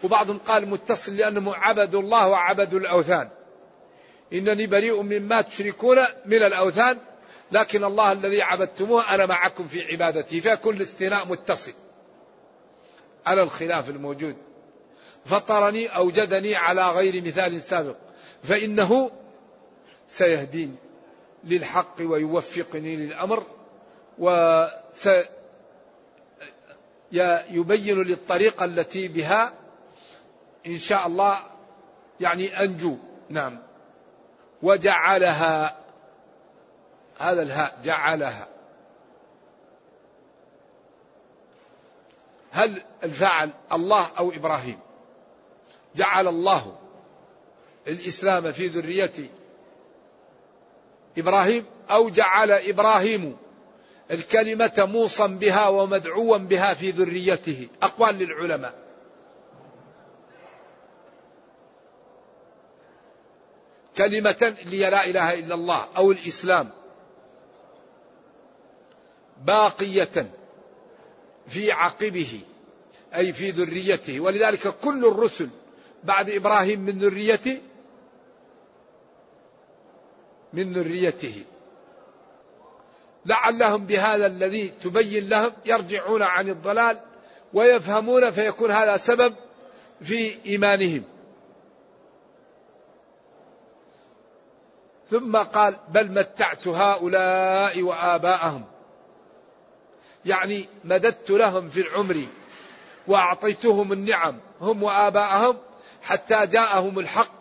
[0.03, 3.29] وبعضهم قال متصل لأنهم عبدوا الله وعبدوا الأوثان.
[4.33, 6.97] إنني بريء مما تشركون من الأوثان
[7.51, 11.73] لكن الله الذي عبدتموه أنا معكم في عبادتي فيكون الاستثناء متصل.
[13.25, 14.35] على الخلاف الموجود.
[15.25, 17.95] فطرني أوجدني على غير مثال سابق.
[18.43, 19.11] فإنه
[20.07, 20.88] سيهديني.
[21.43, 23.43] للحق ويوفقني للأمر
[24.19, 25.09] وس
[27.51, 29.53] يبين للطريقة التي بها
[30.67, 31.39] إن شاء الله
[32.19, 32.97] يعني أنجو.
[33.29, 33.59] نعم.
[34.61, 35.77] وجعلها
[37.17, 38.47] هذا الهاء جعلها.
[42.51, 44.79] هل الفاعل الله أو إبراهيم؟
[45.95, 46.75] جعل الله
[47.87, 49.29] الإسلام في ذرية
[51.17, 53.37] إبراهيم أو جعل إبراهيم
[54.11, 57.67] الكلمة موصا بها ومدعوا بها في ذريته.
[57.83, 58.73] أقوال للعلماء.
[63.97, 66.69] كلمة اللي لا إله إلا الله أو الإسلام.
[69.45, 70.31] باقية
[71.47, 72.39] في عقبه
[73.15, 74.19] أي في ذريته.
[74.19, 75.49] ولذلك كل الرسل
[76.03, 77.61] بعد إبراهيم من ذريته
[80.53, 81.43] من ذريته.
[83.25, 86.99] لعلهم بهذا الذي تبين لهم يرجعون عن الضلال
[87.53, 89.35] ويفهمون فيكون هذا سبب
[90.01, 91.03] في إيمانهم.
[95.09, 98.65] ثم قال بل متعت هؤلاء وآباءهم.
[100.25, 102.25] يعني مددت لهم في العمر
[103.07, 105.57] وأعطيتهم النعم هم وآباءهم
[106.01, 107.38] حتى جاءهم الحق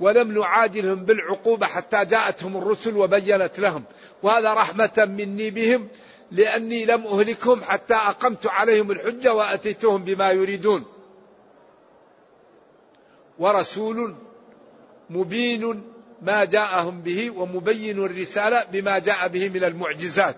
[0.00, 3.84] ولم نعاجلهم بالعقوبة حتى جاءتهم الرسل وبينت لهم.
[4.22, 5.88] وهذا رحمة مني بهم
[6.30, 10.84] لأني لم أهلكهم حتى أقمت عليهم الحجة وأتيتهم بما يريدون.
[13.38, 14.14] ورسول
[15.10, 15.82] مبين
[16.22, 20.36] ما جاءهم به ومبين الرسالة بما جاء به من المعجزات.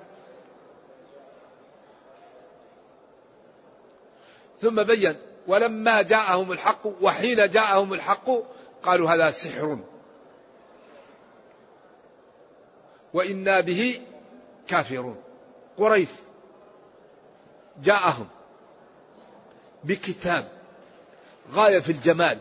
[4.62, 5.16] ثم بين
[5.46, 8.30] ولما جاءهم الحق وحين جاءهم الحق
[8.82, 9.78] قالوا هذا سحر.
[13.14, 14.00] وإنا به
[14.68, 15.16] كافرون.
[15.78, 16.08] قريش
[17.82, 18.28] جاءهم
[19.84, 20.48] بكتاب
[21.52, 22.38] غاية في الجمال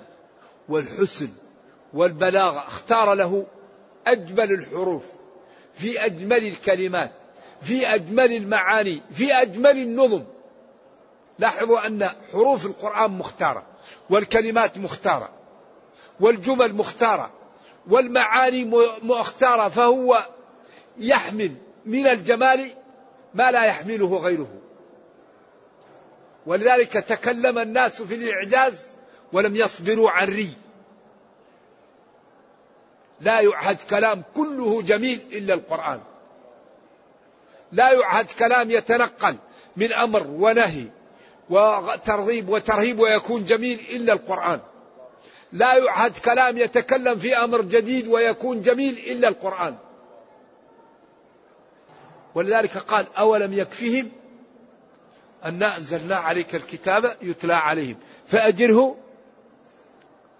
[0.69, 1.29] والحسن
[1.93, 3.45] والبلاغة اختار له
[4.07, 5.11] أجمل الحروف
[5.73, 7.11] في أجمل الكلمات
[7.61, 10.23] في أجمل المعاني في أجمل النظم.
[11.39, 13.63] لاحظوا أن حروف القرآن مختارة
[14.09, 15.29] والكلمات مختارة.
[16.19, 17.31] والجمل مختارة
[17.87, 18.65] والمعاني
[19.01, 20.25] مختارة فهو
[20.97, 22.69] يحمل من الجمال
[23.33, 24.47] ما لا يحمله غيره.
[26.45, 28.95] ولذلك تكلم الناس في الإعجاز
[29.33, 30.49] ولم يصبروا عن ري.
[33.21, 35.99] لا يعهد كلام كله جميل إلا القرآن.
[37.71, 39.35] لا يعهد كلام يتنقل
[39.77, 40.85] من أمر ونهي
[41.49, 44.59] وترغيب وترهيب ويكون جميل إلا القرآن.
[45.51, 49.75] لا يعهد كلام يتكلم في أمر جديد ويكون جميل إلا القرآن.
[52.35, 54.11] ولذلك قال أولم يكفهم
[55.45, 57.97] أن أنزلنا عليك الكتاب يتلى عليهم.
[58.27, 58.95] فأجره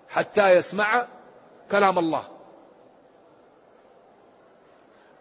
[0.09, 1.07] حتى يسمع
[1.71, 2.27] كلام الله.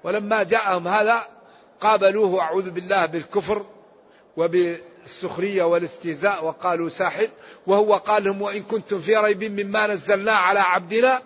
[0.05, 1.27] ولما جاءهم هذا
[1.81, 3.67] قابلوه أعوذ بالله بالكفر
[5.05, 7.29] وبالسخرية والاستهزاء وقالوا ساحر
[7.67, 11.23] وهو قال لهم وإن كنتم في ريب مما نزلنا على عبدنا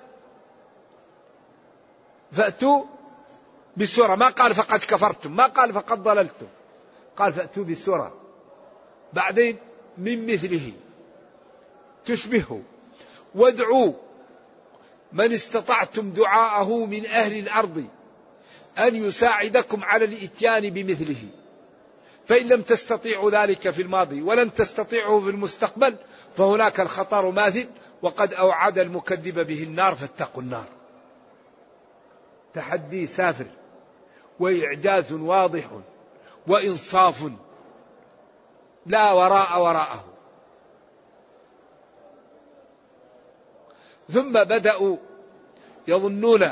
[2.33, 2.85] فأتوا
[3.77, 4.15] بسورة.
[4.15, 6.47] ما قال فقد كفرتم ما قال فقد ضللتم
[7.17, 8.15] قال فأتوا بسورة
[9.13, 9.57] بعدين
[9.99, 10.73] من مثله
[12.07, 12.63] تشبهه
[13.35, 13.93] وادعوا
[15.13, 17.85] من استطعتم دعاءه من أهل الأرض
[18.79, 21.29] أن يساعدكم على الإتيان بمثله.
[22.29, 25.97] فإن لم تستطيعوا ذلك في الماضي ولن تستطيعوا في المستقبل
[26.37, 27.67] فهناك الخطر ماثل
[28.03, 30.65] وقد أوعد المكذب به النار فاتقوا النار.
[32.55, 33.47] تحدي سافر
[34.41, 35.71] وإعجاز واضح
[36.47, 37.31] وإنصاف
[38.87, 40.05] لا وراء وراءه.
[44.11, 44.97] ثم بدأوا
[45.89, 46.43] يظنون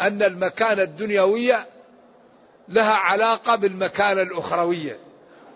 [0.00, 1.69] أن المكانة الدنيوية
[2.68, 4.98] لها علاقة بالمكانة الأخروية.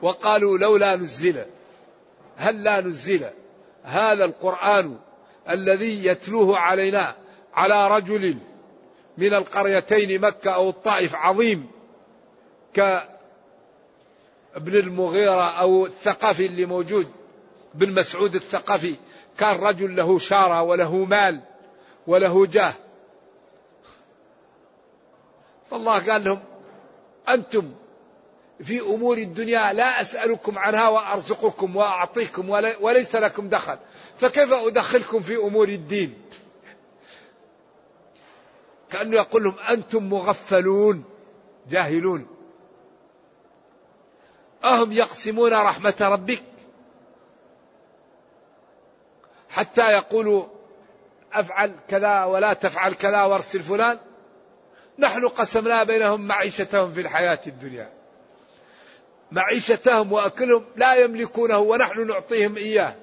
[0.02, 1.44] وقالوا لولا نزل
[2.36, 3.30] هل لا نزل
[3.84, 4.96] هذا القرآن
[5.50, 7.14] الذي يتلوه علينا
[7.54, 8.38] على رجل
[9.18, 11.70] من القريتين مكة أو الطائف عظيم
[12.74, 13.06] كابن
[14.56, 17.08] المغيرة أو الثقفي اللي موجود
[17.74, 18.94] بن مسعود الثقفي
[19.38, 21.40] كان رجل له شارة وله مال
[22.06, 22.74] وله جاه.
[25.70, 26.40] فالله قال لهم
[27.28, 27.74] أنتم
[28.62, 32.50] في أمور الدنيا لا أسألكم عنها وأرزقكم وأعطيكم
[32.80, 33.78] وليس لكم دخل.
[34.18, 36.22] فكيف أدخلكم في أمور الدين؟
[38.90, 41.04] كأنه يقول لهم أنتم مغفلون
[41.70, 42.26] جاهلون.
[44.64, 46.42] أهم يقسمون رحمة ربك.
[49.50, 50.44] حتى يقولوا
[51.32, 53.98] أفعل كذا ولا تفعل كذا وارسل فلان.
[54.98, 57.90] نحن قسمنا بينهم معيشتهم في الحياة الدنيا.
[59.32, 62.94] معيشتهم وأكلهم لا يملكونه ونحن نعطيهم إياه.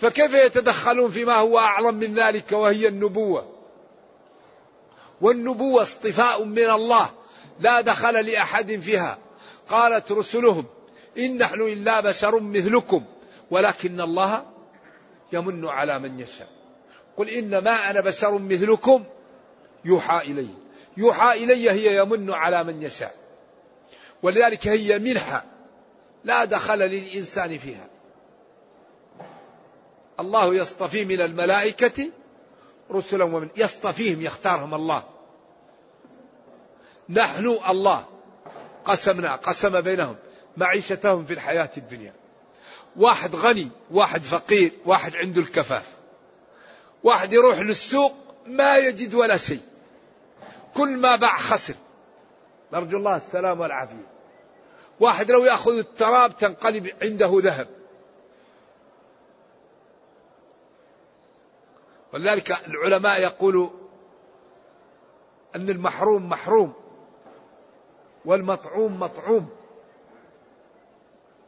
[0.00, 3.54] فكيف يتدخلون فيما هو أعظم من ذلك وهي النبوة؟
[5.20, 7.10] والنبوة اصطفاء من الله
[7.60, 9.18] لا دخل لأحد فيها.
[9.68, 10.64] قالت رسلهم
[11.18, 13.04] إن نحن إلا بشر مثلكم
[13.50, 14.46] ولكن الله
[15.32, 16.48] يمن على من يشاء.
[17.16, 19.04] قل إنما أنا بشر مثلكم
[19.84, 20.48] يوحى إلي.
[20.98, 23.14] يوحى إلي هي يمن على من يشاء.
[24.22, 25.44] ولذلك هي منحة
[26.24, 27.86] لا دخل للإنسان فيها.
[30.20, 32.10] الله يصطفي من الملائكة
[32.90, 35.02] رسلا ومن يصطفيهم يختارهم الله.
[37.08, 38.04] نحن الله.
[38.84, 40.16] قسمنا قسم بينهم
[40.56, 42.12] معيشتهم في الحياة الدنيا.
[42.96, 45.84] واحد غني واحد فقير واحد عنده الكفاف.
[47.04, 48.12] واحد يروح للسوق
[48.46, 49.60] ما يجد ولا شيء.
[50.78, 51.74] كل ما باع خسر.
[52.72, 54.06] نرجو الله السلام والعافية.
[55.00, 57.68] واحد لو يأخذ التراب تنقلب عنده ذهب.
[62.12, 63.70] ولذلك العلماء يقولوا
[65.56, 66.72] أن المحروم محروم
[68.24, 69.48] والمطعوم مطعوم.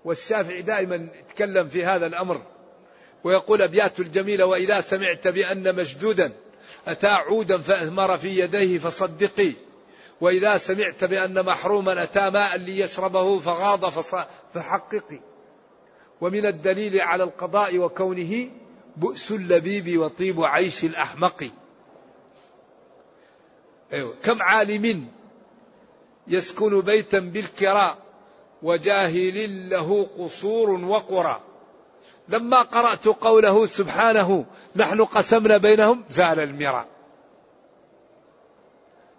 [0.05, 2.43] والشافعي دائما يتكلم في هذا الأمر
[3.25, 6.33] ويقول أبيات الجميلة وإذا سمعت بأن مشدودا
[6.87, 9.53] أتى عودا فأثمر في يديه فصدقي.
[10.21, 13.85] وإذا سمعت بأن محروما أتى ماء ليشربه فغاض
[14.55, 15.21] فحققي.
[16.21, 18.51] ومن الدليل على القضاء وكونه
[18.97, 21.51] بؤس اللبيب وطيب عيش الأحمق.
[23.93, 24.15] أيوة.
[24.23, 25.09] كم عالم
[26.29, 27.99] يسكن بيتا بالكراء
[28.63, 31.41] وجاهل له قصور وقرى.
[32.31, 34.45] لما قرأت قوله سبحانه
[34.77, 36.87] نحن قسمنا بينهم زال المراء.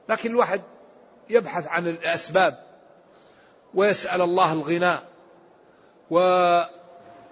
[0.09, 0.61] لكن الواحد
[1.29, 2.63] يبحث عن الأسباب
[3.73, 5.03] ويسأل الله الغناء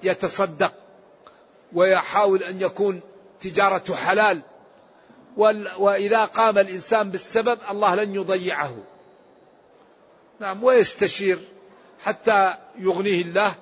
[0.04, 0.74] ويتصدق
[1.74, 3.02] ويحاول أن يكون
[3.42, 4.42] تجارته حلال.
[5.78, 8.76] وإذا قام الإنسان بالسبب الله لن يضيعه.
[10.40, 11.40] نعم ويستشير
[12.04, 13.54] حتى يغنيه الله.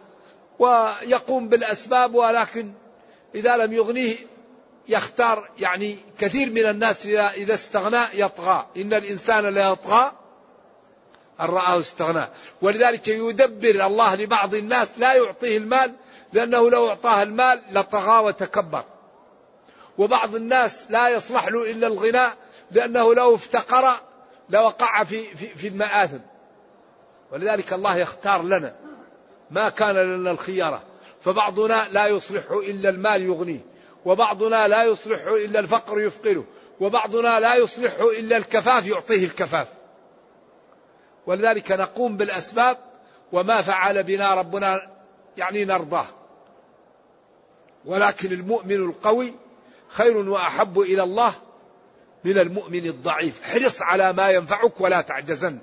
[0.60, 2.72] ويقوم بالأسباب ولكن
[3.36, 4.16] إذا لم يغنيه
[4.88, 8.68] يختار يعني كثير من الناس إذا استغنى يطغى.
[8.78, 10.12] إن الإنسان لا يطغى
[11.40, 12.26] أن رآه استغنى.
[12.62, 15.94] ولذلك يدبر الله لبعض الناس لا يعطيه المال
[16.34, 18.84] لأنه لو أعطاه المال لطغى وتكبر.
[19.98, 22.34] وبعض الناس لا يصلح له إلا الغناء
[22.72, 23.94] لأنه لو افتقر
[24.50, 26.20] لوقع في, في, في المآثم.
[27.32, 28.87] ولذلك الله يختار لنا.
[29.52, 30.84] ما كان لنا الخيارة.
[31.22, 33.60] فبعضنا لا يصلح إلا المال يغنيه
[34.06, 36.44] وبعضنا لا يصلح إلا الفقر يفقره
[36.80, 39.68] وبعضنا لا يصلح إلا الكفاف يعطيه الكفاف.
[41.26, 42.78] ولذلك نقوم بالأسباب
[43.32, 44.92] وما فعل بنا ربنا
[45.38, 46.08] يعني نرضاه.
[47.86, 49.34] ولكن المؤمن القوي
[49.88, 51.34] خير وأحب إلى الله
[52.24, 53.44] من المؤمن الضعيف.
[53.44, 55.60] حرص على ما ينفعك ولا تعجزن.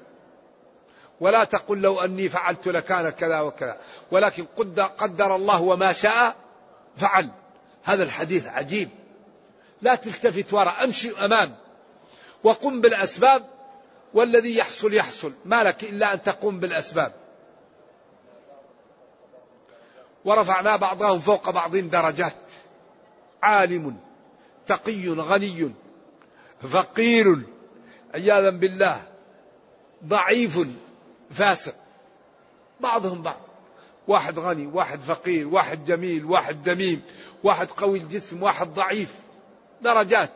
[1.21, 3.77] ولا تقل لو أني فعلت لكان كذا وكذا.
[4.11, 4.45] ولكن
[4.99, 6.37] قدر الله وما شاء
[6.97, 7.29] فعل.
[7.85, 8.89] هذا الحديث عجيب.
[9.83, 10.85] لا تلتفت وراء.
[10.85, 11.55] أمشي أمام.
[12.45, 13.45] وقم بالأسباب.
[14.15, 15.33] والذي يحصل يحصل.
[15.45, 17.13] ما لك إلا أن تقوم بالأسباب.
[20.25, 22.35] ورفعنا بعضهم فوق بعض درجات.
[23.43, 23.97] عالم.
[24.67, 25.73] تقي غني.
[26.73, 27.43] فقير.
[28.15, 29.03] عياذا بالله.
[30.05, 30.59] ضعيف.
[31.35, 31.75] فاسق.
[32.81, 33.41] بعضهم بعض.
[34.09, 37.03] واحد غني واحد فقير واحد جميل واحد دميم
[37.43, 39.15] واحد قوي الجسم واحد ضعيف.
[39.83, 40.31] درجات.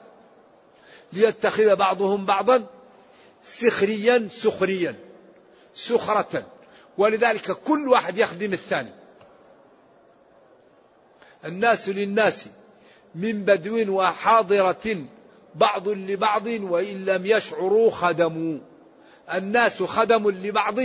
[1.13, 2.67] ليتخذ بعضهم بعضا
[3.43, 4.95] سخريا سخريا
[5.75, 6.47] سخرة.
[6.99, 8.93] ولذلك كل واحد يخدم الثاني.
[11.45, 12.47] الناس للناس
[13.15, 15.05] من بدو وحاضرة
[15.55, 18.59] بعض لبعض وإن لم يشعروا خدموا.
[19.35, 20.79] الناس خدم لبعض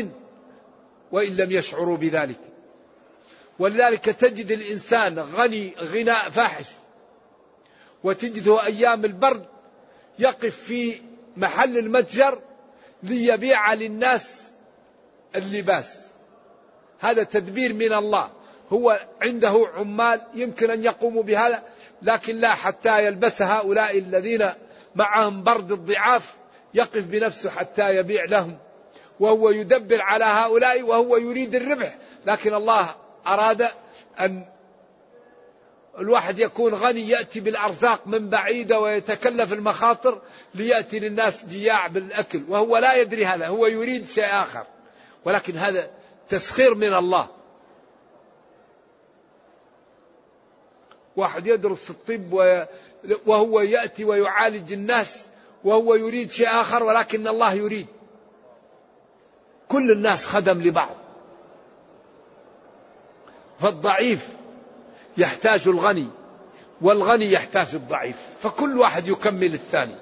[1.11, 2.39] وإن لم يشعروا بذلك.
[3.59, 6.65] ولذلك تجد الإنسان غني غناء فاحش
[8.03, 9.45] وتجده أيام البرد
[10.19, 11.01] يقف في
[11.37, 12.39] محل المتجر
[13.03, 14.41] ليبيع للناس
[15.35, 16.07] اللباس.
[16.99, 18.31] هذا تدبير من الله.
[18.73, 21.63] هو عنده عمال يمكن أن يقوموا بهذا
[22.01, 24.49] لكن لا حتى يلبس هؤلاء الذين
[24.95, 26.35] معهم برد الضعاف
[26.73, 28.57] يقف بنفسه حتى يبيع لهم.
[29.19, 31.97] وهو يدبر على هؤلاء وهو يريد الربح.
[32.25, 32.95] لكن الله
[33.27, 33.67] أراد
[34.19, 34.45] أن
[35.99, 40.21] الواحد يكون غني يأتي بالأرزاق من بعيدة ويتكلف المخاطر
[40.55, 42.41] ليأتي للناس جياع بالأكل.
[42.49, 44.65] وهو لا يدري هذا هو يريد شيء آخر.
[45.25, 45.89] ولكن هذا
[46.29, 47.27] تسخير من الله.
[51.15, 52.33] واحد يدرس الطب
[53.25, 55.29] وهو يأتي ويعالج الناس
[55.63, 57.87] وهو يريد شيء آخر ولكن الله يريد.
[59.67, 60.95] كل الناس خدم لبعض.
[63.59, 64.29] فالضعيف
[65.17, 66.07] يحتاج الغني
[66.81, 68.17] والغني يحتاج الضعيف.
[68.43, 69.95] فكل واحد يكمل الثاني.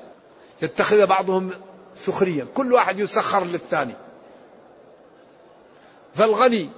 [0.62, 1.52] يتخذ بعضهم
[1.96, 3.94] سخريا كل واحد يسخر للثاني.
[6.16, 6.70] فالغني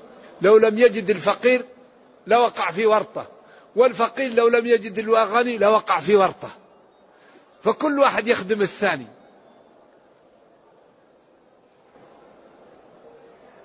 [0.42, 1.66] لو لم يجد الفقير
[2.28, 3.28] لوقع في ورطة.
[3.76, 6.50] والفقير لو لم يجد الغني لوقع في ورطة.
[7.64, 9.07] فكل واحد يخدم الثاني.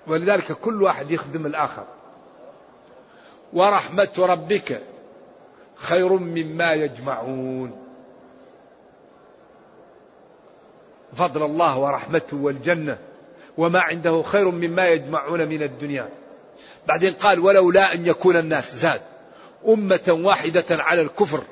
[0.07, 1.85] ولذلك كل واحد يخدم الآخر.
[3.53, 4.81] ورحمة ربك
[5.75, 7.85] خير مما يجمعون.
[11.17, 12.97] فضل الله ورحمته والجنة
[13.57, 16.09] وما عنده خير مما يجمعون من الدنيا.
[16.87, 19.01] بعدين قال ولولا أن يكون الناس زاد.
[19.67, 21.43] أمة واحدة على الكفر.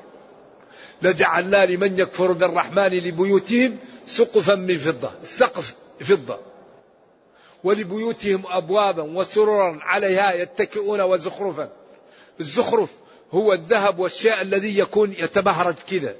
[1.02, 6.38] لجعلنا لمن يكفر بالرحمن لبيوتهم سقفا من فضة السقف فضة.
[7.64, 11.68] ولبيوتهم أبوابا وسررا عليها يتكئون وزخرفا.
[12.40, 12.90] الزخرف
[13.32, 16.16] هو الذهب والشيء الذي يكون يتبهرج كذا.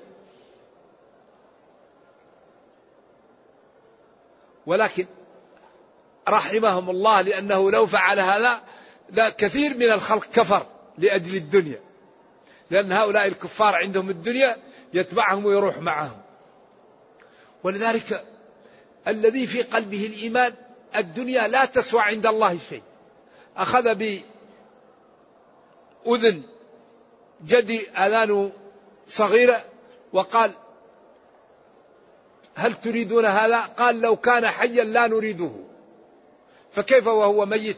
[4.67, 5.07] ولكن
[6.29, 8.61] رحمهم الله لأنه لو فعل هذا
[9.11, 10.67] لا كثير من الخلق كفر
[10.99, 11.88] لأجل الدنيا.
[12.71, 14.57] لأن هؤلاء الكفار عندهم الدنيا
[14.95, 16.21] يتبعهم ويروح معهم.
[17.65, 18.25] ولذلك
[19.09, 20.55] الذي في قلبه الإيمان
[20.97, 22.83] الدنيا لا تسوى عند الله شيء.
[23.57, 23.95] أخذ
[26.05, 26.43] بأذن
[27.45, 28.53] جدي أذان
[29.09, 29.65] صغيرة
[30.13, 30.51] وقال
[32.55, 35.53] هل تريدون هذا؟ قال لو كان حيا لا نريده.
[36.71, 37.77] فكيف وهو ميت؟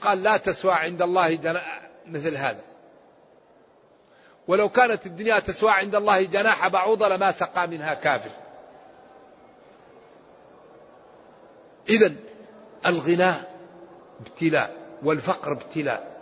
[0.00, 1.60] قال لا تسوى عند الله
[2.06, 2.73] مثل هذا.
[4.48, 8.30] ولو كانت الدنيا تسوى عند الله جناح بعوضة لما سقى منها كافر.
[11.88, 12.12] إذا
[12.86, 13.54] الغناء
[14.20, 16.14] ابتلاء والفقر ابتلاء.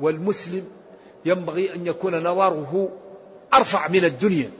[0.00, 0.72] والمسلم
[1.24, 2.98] ينبغي أن يكون نواره
[3.54, 4.50] أرفع من الدنيا.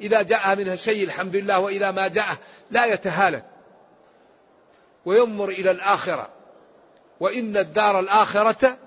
[0.00, 2.26] إذا جاء منها شيء الحمد لله وإذا ما جاء
[2.70, 3.44] لا يتهالك.
[5.04, 6.39] وينظر إلى الآخرة.
[7.20, 8.78] وإن الدار الآخرة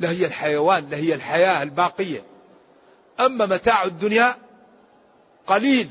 [0.00, 2.22] لهي الحيوان لهي الحياة الباقية.
[3.20, 4.36] أما متاع الدنيا
[5.46, 5.88] قليل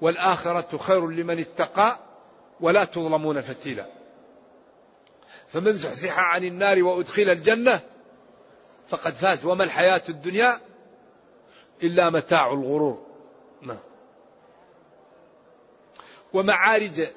[0.00, 1.98] والآخرة خير لمن اتقى
[2.60, 3.86] ولا تظلمون فتيلا.
[5.52, 7.80] فمن زحزح عن النار وأدخل الجنة
[8.88, 9.44] فقد فاز.
[9.44, 10.60] وما الحياة الدنيا
[11.82, 13.06] إلا متاع الغرور.
[13.62, 13.78] نعم.
[16.32, 17.08] ومعارج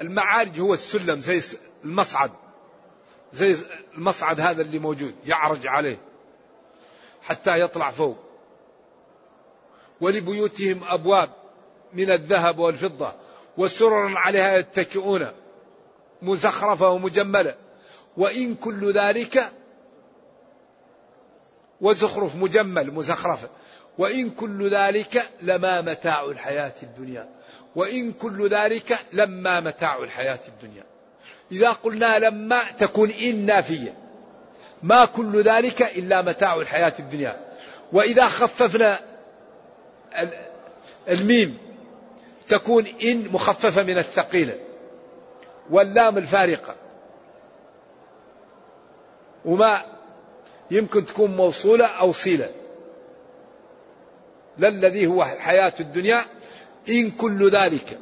[0.00, 1.42] المعارج هو السلم زي
[1.84, 2.30] المصعد.
[3.32, 3.56] زي
[3.94, 5.98] المصعد هذا اللي موجود يعرج عليه
[7.22, 8.16] حتى يطلع فوق.
[10.00, 11.30] ولبيوتهم أبواب
[11.92, 13.12] من الذهب والفضة
[13.58, 15.32] وسرر عليها يتكئون
[16.22, 17.54] مزخرفة ومجملة.
[18.16, 19.52] وإن كل ذلك
[21.80, 23.48] وزخرف مجمل مزخرفة.
[23.98, 27.28] وإن كل ذلك لما متاع الحياة الدنيا.
[27.76, 30.84] وإن كل ذلك لما متاع الحياة الدنيا.
[31.52, 33.94] إذا قلنا لما تكون إن نافية.
[34.82, 37.36] ما كل ذلك إلا متاع الحياة الدنيا.
[37.92, 39.00] وإذا خففنا
[41.08, 41.58] الميم
[42.48, 44.58] تكون إن مخففة من الثقيلة
[45.70, 46.74] واللام الفارقة.
[49.44, 49.82] وما
[50.70, 52.50] يمكن تكون موصولة أو صلة.
[54.58, 56.24] لا الذي هو حياة الدنيا
[56.88, 57.98] إن كل ذلك.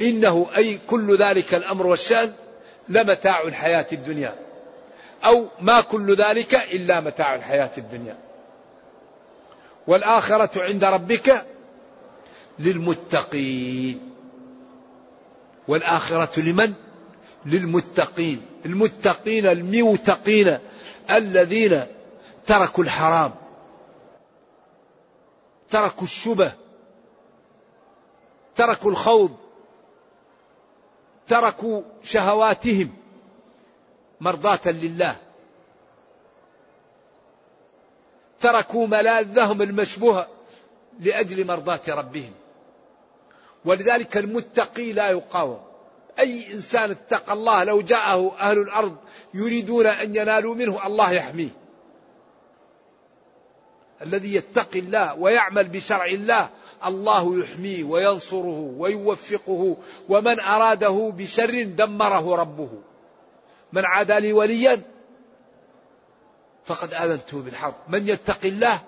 [0.00, 2.32] إنه أي كل ذلك الأمر والشأن
[2.88, 4.34] لمتاع الحياة الدنيا.
[5.24, 8.16] أو ما كل ذلك إلا متاع الحياة الدنيا.
[9.86, 11.46] والآخرة عند ربك
[12.58, 14.10] للمتقين.
[15.68, 16.74] والآخرة لمن؟
[17.46, 18.42] للمتقين.
[18.66, 20.58] المتقين الموتقين
[21.10, 21.86] الذين
[22.46, 23.34] تركوا الحرام.
[25.70, 26.52] تركوا الشبه.
[28.56, 29.36] تركوا الخوض.
[31.28, 32.90] تركوا شهواتهم
[34.20, 35.16] مرضاة لله.
[38.40, 40.28] تركوا ملاذهم المشبوهة
[41.00, 42.32] لأجل مرضاة ربهم.
[43.64, 45.60] ولذلك المتقي لا يقاوم.
[46.18, 48.96] أي إنسان اتقى الله لو جاءه أهل الأرض
[49.34, 51.50] يريدون أن ينالوا منه الله يحميه.
[54.02, 56.50] الذي يتقي الله ويعمل بشرع الله
[56.86, 59.76] الله يحميه وينصره ويوفقه
[60.08, 62.70] ومن أراده بشر دمره ربه.
[63.72, 64.82] من عادى لي وليا
[66.64, 67.74] فقد آذنته بالحرب.
[67.88, 68.80] من يتق الله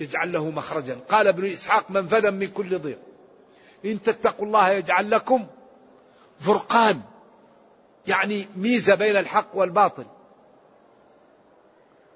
[0.00, 0.98] يجعل له مخرجا.
[1.08, 2.98] قال ابن إسحاق منفذا من كل ضيق.
[3.84, 5.46] إن تتقوا الله يجعل لكم
[6.38, 7.00] فرقان.
[8.06, 10.06] يعني ميزة بين الحق والباطل.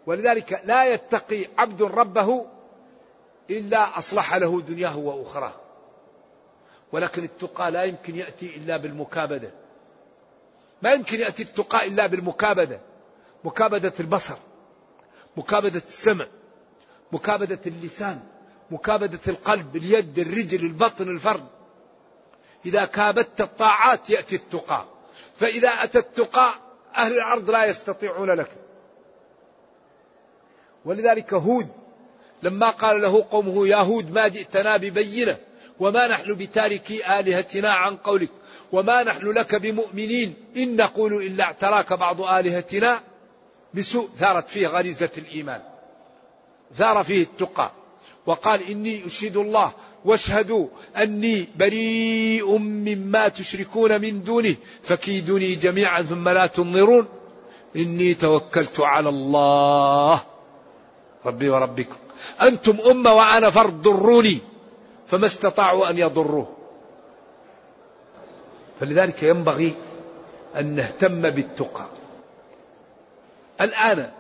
[0.07, 2.47] ولذلك لا يتقي عبد ربه
[3.51, 5.55] إلا أصلح له دنياه وأخراه.
[6.93, 9.51] ولكن التقى لا يمكن يأتي إلا بالمكابدة.
[10.83, 12.81] ما يمكن يأتي التقى إلا بالمكابدة.
[13.45, 14.37] مكابدة البصر
[15.37, 16.27] مكابدة السمع
[17.13, 18.21] مكابدة اللسان
[18.71, 21.47] مكابدة القلب اليد الرجل البطن الفرد.
[22.67, 24.87] إذا كابدت الطاعات يأتي التقى.
[25.37, 26.55] فإذا أتى التقى
[26.97, 28.51] أهل الأرض لا يستطيعون لك.
[30.85, 31.69] ولذلك هود
[32.43, 35.37] لما قال له قومه يا هود ما جئتنا ببينة
[35.81, 38.31] وما نحن بتاركي آلهتنا عن قولك
[38.73, 43.01] وما نحن لك بمؤمنين إن نقول إلا اعتراك بعض آلهتنا
[43.75, 45.61] بسوء ثارت فيه غريزة الإيمان
[46.75, 47.71] ثار فيه التقى
[48.27, 49.73] وقال إني أشهد الله
[50.05, 50.67] واشهدوا
[50.97, 57.07] أني بريء مما تشركون من دونه فكيدوني جميعا ثم لا تنظرون
[57.77, 60.23] إني توكلت على الله
[61.27, 61.97] ربي وربكم.
[62.43, 64.39] أنتم أمة وأنا فرد ضروني.
[65.07, 66.57] فما استطاعوا أن يضروه.
[68.81, 69.75] فلذلك ينبغي
[70.57, 71.87] أن نهتم بالتقى.
[73.61, 74.11] الآن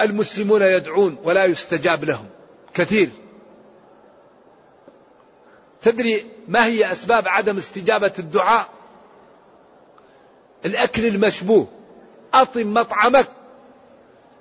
[0.00, 2.26] المسلمون يدعون ولا يستجاب لهم.
[2.74, 3.10] كثير.
[5.82, 8.68] تدري ما هي أسباب عدم استجابة الدعاء؟
[10.64, 11.66] الأكل المشبوه.
[12.34, 13.28] أطم مطعمك.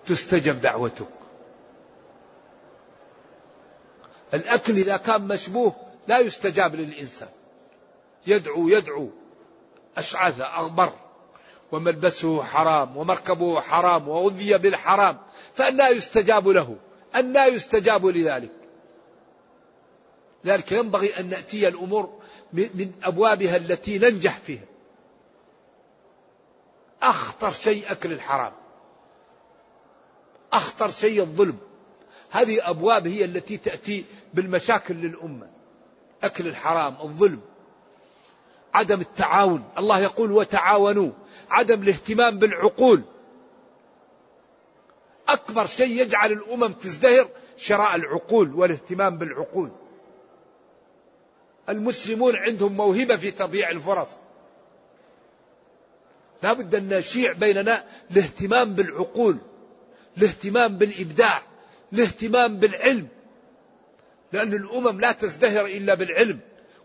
[0.07, 1.20] تستجب دعوتك
[4.33, 5.75] الأكل إذا كان مشبوه
[6.07, 7.29] لا يستجاب للإنسان.
[8.27, 9.09] يدعو يدعو.
[9.97, 10.93] أشعث أغبر
[11.71, 15.17] وملبسه حرام ومركبه حرام وغذي بالحرام.
[15.55, 16.77] فأنا يستجاب له
[17.15, 18.51] أنا يستجاب لذلك.
[20.43, 22.19] لذلك ينبغي أن نأتي الأمور
[22.53, 24.65] من أبوابها التي ننجح فيها.
[27.01, 28.53] أخطر شيء أكل الحرام.
[30.53, 31.57] أخطر شيء الظلم.
[32.29, 35.49] هذه أبواب هي التي تأتي بالمشاكل للأمة.
[36.23, 37.41] أكل الحرام الظلم
[38.73, 39.63] عدم التعاون.
[39.77, 41.11] الله يقول وتعاونوا.
[41.49, 43.03] عدم الاهتمام بالعقول.
[45.27, 49.71] أكبر شيء يجعل الأمم تزدهر شراء العقول والاهتمام بالعقول.
[51.69, 54.07] المسلمون عندهم موهبة في تضييع الفرص.
[56.43, 59.37] لا بد أن نشيع بيننا الاهتمام بالعقول
[60.17, 61.41] الاهتمام بالإبداع
[61.93, 63.07] الاهتمام بالعلم.
[64.33, 66.39] لأن الأمم لا تزدهر إلا بالعلم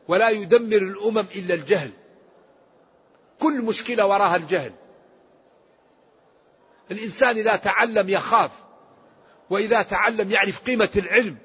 [0.09, 1.91] ولا يدمر الأمم إلا الجهل.
[3.41, 4.73] كل مشكلة وراها الجهل.
[6.91, 8.51] الإنسان إذا تعلم يخاف
[9.51, 11.37] وإذا تعلم يعرف قيمة العلم.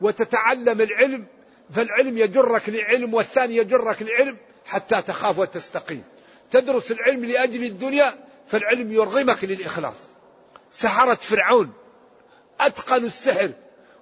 [0.00, 1.26] وتتعلم العلم
[1.74, 6.04] فالعلم يجرك لعلم والثاني يجرك لعلم حتى تخاف وتستقيم.
[6.50, 8.14] تدرس العلم لأجل الدنيا
[8.48, 9.96] فالعلم يرغمك للإخلاص.
[10.70, 11.72] سحرة فرعون
[12.60, 13.50] أتقنوا السحر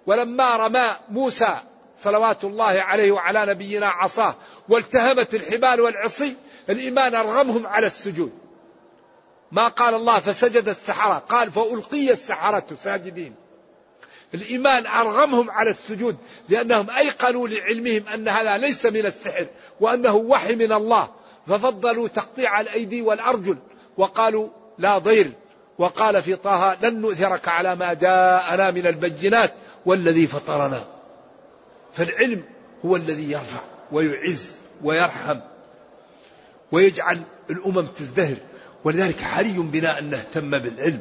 [0.06, 1.60] ولما رمى موسى
[1.98, 4.34] صلوات الله عليه وعلى نبينا عصاه
[4.68, 6.36] والتهمت الحبال والعصي
[6.70, 8.32] الإيمان أرغمهم على السجود.
[9.52, 13.34] ما قال الله فسجد السحرة قال فألقي السحرة ساجدين.
[14.34, 16.16] الإيمان أرغمهم على السجود
[16.48, 19.46] لأنهم أيقنوا لعلمهم أن هذا ليس من السحر
[19.80, 21.08] وأنه وحي من الله
[21.46, 23.58] ففضلوا تقطيع الأيدي والأرجل
[23.96, 24.48] وقالوا
[24.78, 25.32] لا ضير.
[25.78, 29.54] وقال في طه لن نؤثرك على ما جاءنا من البينات
[29.86, 30.84] والذي فطرنا.
[31.92, 32.44] فالعلم
[32.84, 33.60] هو الذي يرفع
[33.92, 35.40] ويعز ويرحم
[36.72, 37.20] ويجعل
[37.50, 38.36] الأمم تزدهر.
[38.84, 41.00] ولذلك حري بنا أن نهتم بالعلم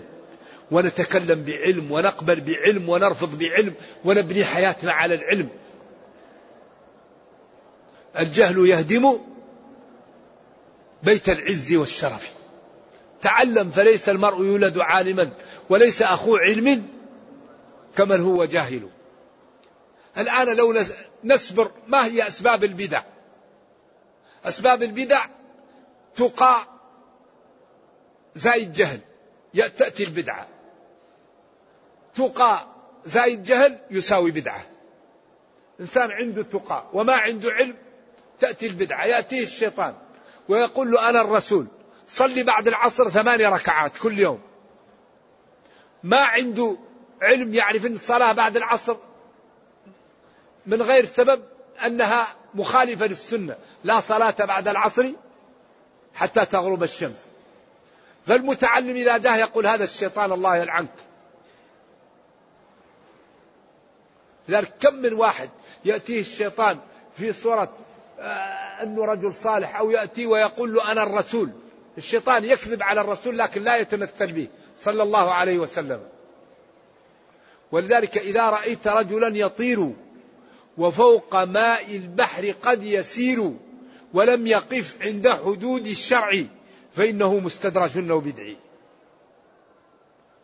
[0.71, 3.73] ونتكلم بعلم ونقبل بعلم ونرفض بعلم
[4.05, 5.49] ونبني حياتنا على العلم.
[8.19, 9.19] الجهل يهدم
[11.03, 12.31] بيت العز والشرف.
[13.21, 15.31] تعلم فليس المرء يولد عالما
[15.69, 16.87] وليس أخوه علم
[17.97, 18.89] كمن هو جاهل.
[20.17, 20.75] الآن لو
[21.23, 23.03] نسبر ما هي أسباب البدع؟
[24.45, 25.25] أسباب البدع
[26.15, 26.65] تقع
[28.35, 28.99] زائد جهل
[29.77, 30.47] تأتي البدعة.
[32.15, 32.67] تقى
[33.05, 34.61] زائد جهل يساوي بدعة.
[35.79, 37.75] إنسان عنده تقى وما عنده علم
[38.39, 39.95] تأتي البدعة يأتيه الشيطان
[40.49, 41.67] ويقول له أنا الرسول
[42.07, 44.41] صلي بعد العصر ثمانية ركعات كل يوم.
[46.03, 46.77] ما عنده
[47.21, 48.97] علم يعرف أن الصلاة بعد العصر
[50.65, 51.43] من غير سبب
[51.85, 55.11] أنها مخالفة للسنة لا صلاة بعد العصر
[56.15, 57.17] حتى تغرب الشمس.
[58.27, 60.93] فالمتعلم إذا جاء يقول هذا الشيطان الله يلعنك.
[64.49, 65.49] لذلك كم من واحد
[65.85, 66.79] يأتيه الشيطان
[67.17, 67.73] في صورة
[68.19, 71.49] آه، أنه رجل صالح أو يأتي ويقول له أنا الرسول.
[71.97, 74.47] الشيطان يكذب على الرسول لكن لا يتمثل به
[74.77, 76.01] صلى الله عليه وسلم.
[77.71, 79.93] ولذلك إذا رأيت رجلا يطير
[80.77, 83.53] وفوق ماء البحر قد يسير
[84.13, 86.43] ولم يقف عند حدود الشرع
[86.93, 88.57] فإنه مستدرج أو بدعي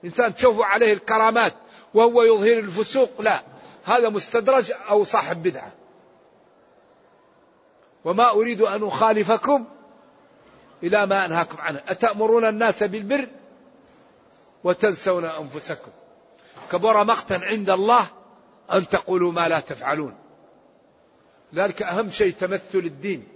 [0.05, 1.53] إنسان تشوف عليه الكرامات
[1.93, 3.41] وهو يظهر الفسوق لا
[3.85, 5.71] هذا مستدرج أو صاحب بدعة.
[8.05, 9.65] وما أريد أن أخالفكم
[10.83, 11.81] إلى ما أنهاكم عنه.
[11.87, 13.27] أتأمرون الناس بالبر
[14.63, 15.91] وتنسون أنفسكم.
[16.71, 18.07] كبر مقتا عند الله
[18.73, 20.15] أن تقولوا ما لا تفعلون.
[21.55, 23.27] ذلك أهم شيء تمثل الدين.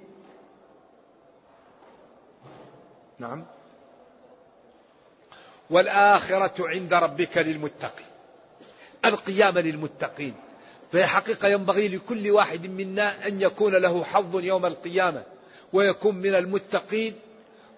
[3.19, 3.45] نعم.
[5.69, 8.05] والآخرة عند ربك للمتقين.
[9.05, 10.34] القيامة للمتقين.
[10.91, 15.23] فهي حقيقة ينبغي لكل واحد منا أن يكون له حظ يوم القيامة
[15.73, 17.15] ويكون من المتقين.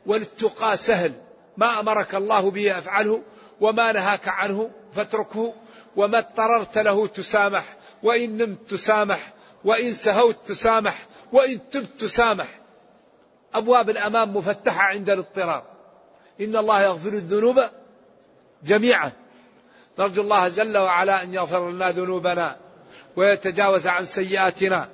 [0.05, 1.13] والتقى سهل.
[1.57, 3.21] ما أمرك الله به أفعله
[3.61, 4.71] وما نهاك عنه.
[4.95, 5.53] فاتركه
[5.95, 7.63] وما اضطررت له تسامح
[8.03, 9.33] وإن نمت تسامح
[9.65, 12.47] وإن سهوت تسامح وإن تبت تسامح.
[13.53, 15.63] أبواب الأمام مفتحة عند الاضطرار.
[16.41, 17.63] إن الله يغفر الذنوب
[18.63, 19.11] جميعا.
[19.99, 22.57] نرجو الله جل وعلا أن يغفر لنا ذنوبنا
[23.15, 24.89] ويتجاوز عن سيئاتنا.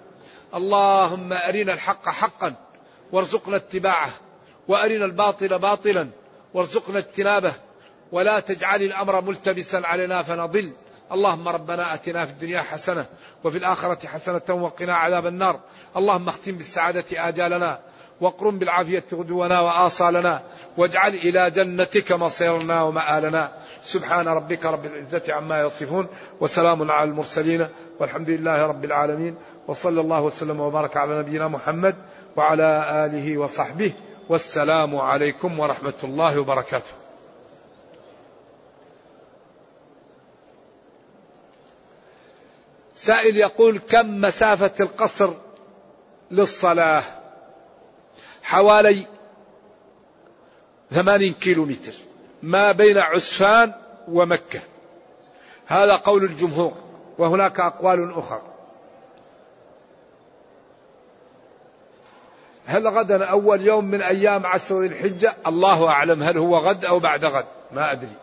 [0.55, 2.53] اللهم أرنا الحق حقا
[3.11, 4.09] وارزقنا اتباعه.
[4.67, 6.09] وأرنا الباطل باطلا
[6.53, 7.53] وارزقنا اجتنابه.
[8.11, 10.71] ولا تجعل الأمر ملتبسا علينا فنضل.
[11.11, 13.05] اللهم ربنا آتنا في الدنيا حسنة
[13.43, 15.59] وفي الآخرة حسنة وقنا عذاب النار.
[15.97, 17.79] اللهم اختم بالسعادة آجالنا
[18.21, 20.41] واقرم بالعافية غدونا وآصالنا
[20.77, 23.51] واجعل إلى جنتك مصيرنا ومآلنا.
[23.81, 26.07] سبحان ربك رب العزة عما يصفون
[26.41, 27.67] وسلام على المرسلين
[27.99, 29.35] والحمد لله رب العالمين
[29.67, 31.95] وصلى الله وسلم وبارك على نبينا محمد
[32.35, 33.93] وعلى آله وصحبه
[34.29, 37.08] والسلام عليكم ورحمة الله وبركاته.
[43.01, 45.33] سائل يقول كم مسافة القصر
[46.31, 47.03] للصلاة؟
[48.43, 49.03] حوالي
[50.91, 51.93] ثمانين كيلو متر
[52.43, 53.73] ما بين عسفان
[54.07, 54.61] ومكة.
[55.65, 56.73] هذا قول الجمهور.
[57.17, 58.41] وهناك أقوال أخرى.
[62.65, 66.23] هل غدا أول يوم من أيام عشر الحجة؟ الله أعلم.
[66.23, 68.15] هل هو غد أو بعد غد؟ ما أدري.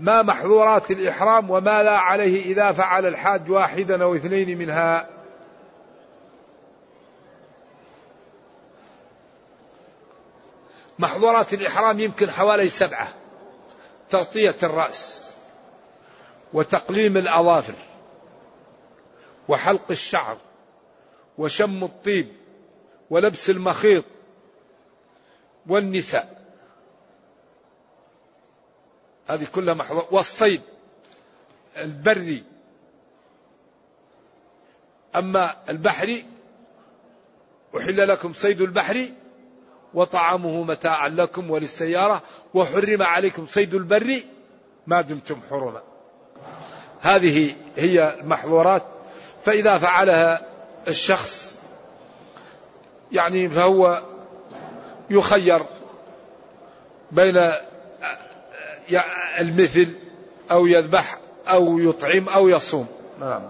[0.00, 5.08] ما محظورات الإحرام وما لا عليه إذا فعل الحاج واحدا أو اثنين منها.
[10.98, 13.08] محظورات الإحرام يمكن حوالي سبعة.
[14.10, 15.34] تغطية الرأس
[16.52, 17.74] وتقليم الأظافر
[19.48, 20.36] وحلق الشعر
[21.38, 22.28] وشم الطيب
[23.10, 24.04] ولبس المخيط
[25.66, 26.39] والنساء.
[29.30, 30.62] هذه كلها محظور والصيد
[31.76, 32.44] البري.
[35.16, 36.26] أما البحري
[37.76, 39.08] أحل لكم صيد البحر
[39.94, 42.22] وطعامه متاعا لكم وللسيارة
[42.54, 44.22] وحرم عليكم صيد البر
[44.86, 45.82] ما دمتم حرما
[47.00, 48.82] هذه هي المحظورات.
[49.44, 50.46] فإذا فعلها
[50.88, 51.58] الشخص
[53.12, 54.02] يعني فهو
[55.10, 55.62] يخير
[57.12, 57.50] بين
[59.40, 59.88] المثل
[60.50, 61.18] أو يذبح
[61.48, 62.86] أو يطعم أو يصوم.
[63.20, 63.42] نعم.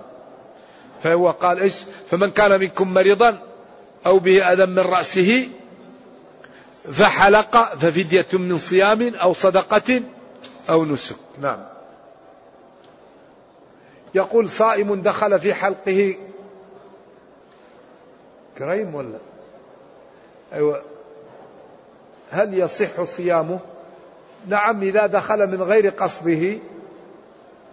[1.03, 1.75] فهو قال إيش؟
[2.11, 3.39] فمن كان منكم مريضا
[4.07, 5.49] أو به أذى من رأسه
[6.93, 10.03] فحلق ففدية من صيام أو صدقة
[10.71, 11.17] أو نسك.
[11.41, 11.67] نعم.
[14.15, 16.17] يقول صائم دخل في حلقه
[18.59, 19.19] كريم ولا؟
[20.53, 20.83] أيوة.
[22.31, 23.61] هل يصح صيامه؟
[24.49, 26.53] نعم إذا دخل من غير قصده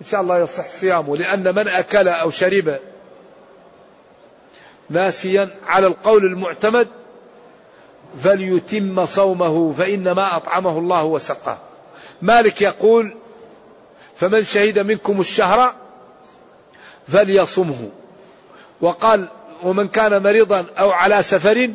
[0.02, 2.80] إن شاء الله يصح صيامه لأن من أكل أو شرب
[4.90, 6.88] ناسيا على القول المعتمد
[8.20, 11.58] فليتم صومه فإنما أطعمه الله وسقاه.
[12.22, 13.16] مالك يقول
[14.16, 15.74] فمن شهد منكم الشهر
[17.08, 17.90] فليصمه
[18.82, 19.28] وقال
[19.64, 21.70] ومن كان مريضا أو على سفر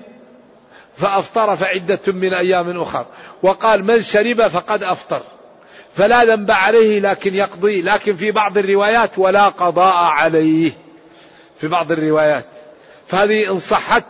[0.96, 3.06] فأفطر فعدة من أيام أخر.
[3.42, 5.22] وقال من شرب فقد أفطر.
[5.94, 7.82] فلا ذنب عليه لكن يقضي.
[7.82, 10.72] لكن في بعض الروايات ولا قضاء عليه.
[11.60, 12.46] في بعض الروايات.
[13.06, 14.04] فهذه إن صحت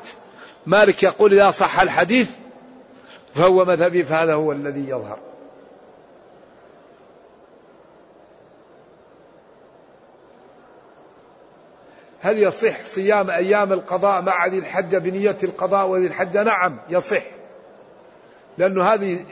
[0.66, 2.30] مالك يقول إذا صح الحديث
[3.35, 5.32] فهو مذهبي فهذا هو الذي يظهر.
[12.23, 17.23] هل يصح صيام أيام القضاء مع ذي الحجة بنية القضاء وذي الحجة؟ نعم يصح.
[18.59, 19.25] لأنه هذه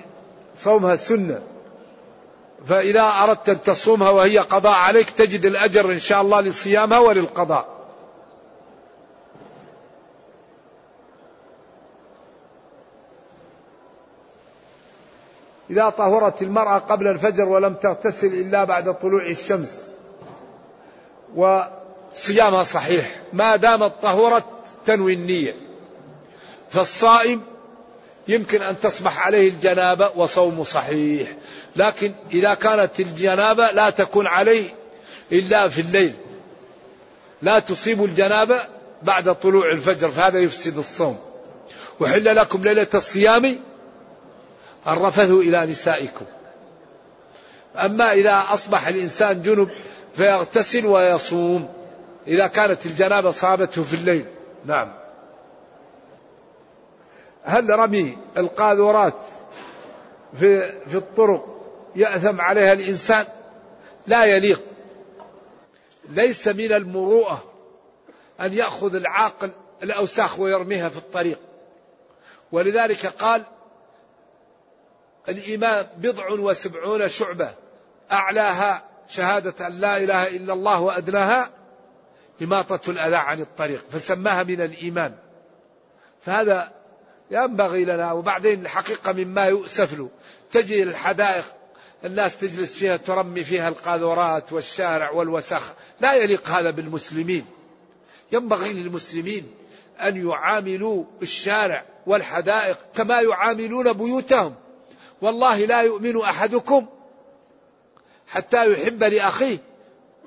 [0.57, 1.43] صومها سنة.
[2.67, 7.81] فإذا أردت أن تصومها وهي قضاء عليك تجد الأجر إن شاء الله لصيامها وللقضاء.
[15.71, 19.91] إذا طهرت المرأة قبل الفجر ولم تغتسل إلا بعد طلوع الشمس
[22.15, 24.45] وصيامها صحيح ما دامت طهرت
[24.87, 25.55] تنوي النية.
[26.71, 27.43] فالصائم
[28.29, 31.29] يمكن أن تصبح عليه الجنابة وصوم صحيح
[31.77, 34.75] لكن إذا كانت الجنابة لا تكون عليه
[35.33, 36.15] إلا في الليل.
[37.43, 38.61] لا تصيب الجنابة
[39.03, 41.19] بعد طلوع الفجر فهذا يفسد الصوم.
[42.01, 43.57] وحل لكم ليلة الصيام
[44.87, 46.25] الرفث إلى نسائكم.
[47.77, 49.69] أما إذا أصبح الإنسان جنب
[50.17, 51.80] فيغتسل ويصوم.
[52.27, 54.27] إذا كانت الجنابة صابته في الليل.
[54.65, 54.93] نعم.
[57.45, 59.23] هل رمي القاذورات
[60.39, 61.61] في في الطرق
[61.97, 63.27] يأثم عليها الإنسان؟
[64.07, 64.63] لا يليق.
[66.09, 67.45] ليس من المروءة
[68.41, 69.51] أن يأخذ العاقل
[69.83, 71.39] الأوساخ ويرميها في الطريق.
[72.53, 73.43] ولذلك قال
[75.29, 77.51] الإيمان بضع وسبعون شعبة
[78.13, 81.51] أعلاها شهادة أن لا إله إلا الله وأدناها
[82.43, 85.15] إماطة الأذى عن الطريق فسماها من الإيمان.
[86.27, 86.73] فهذا
[87.31, 90.09] ينبغي لنا وبعدين الحقيقة مما يؤسف له.
[90.51, 91.45] تجي الحدائق
[92.05, 97.47] الناس تجلس فيها ترمي فيها القاذورات والشارع والوسخ لا يليق هذا بالمسلمين.
[98.33, 99.55] ينبغي للمسلمين
[100.01, 104.55] أن يعاملوا الشارع والحدائق كما يعاملون بيوتهم.
[105.23, 106.87] والله لا يؤمن أحدكم
[108.29, 109.59] حتى يحب لأخيه.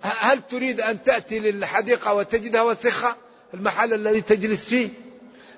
[0.03, 3.15] هل تريد أن تأتي للحديقة وتجدها وسخة؟
[3.53, 4.89] المحل الذي تجلس فيه؟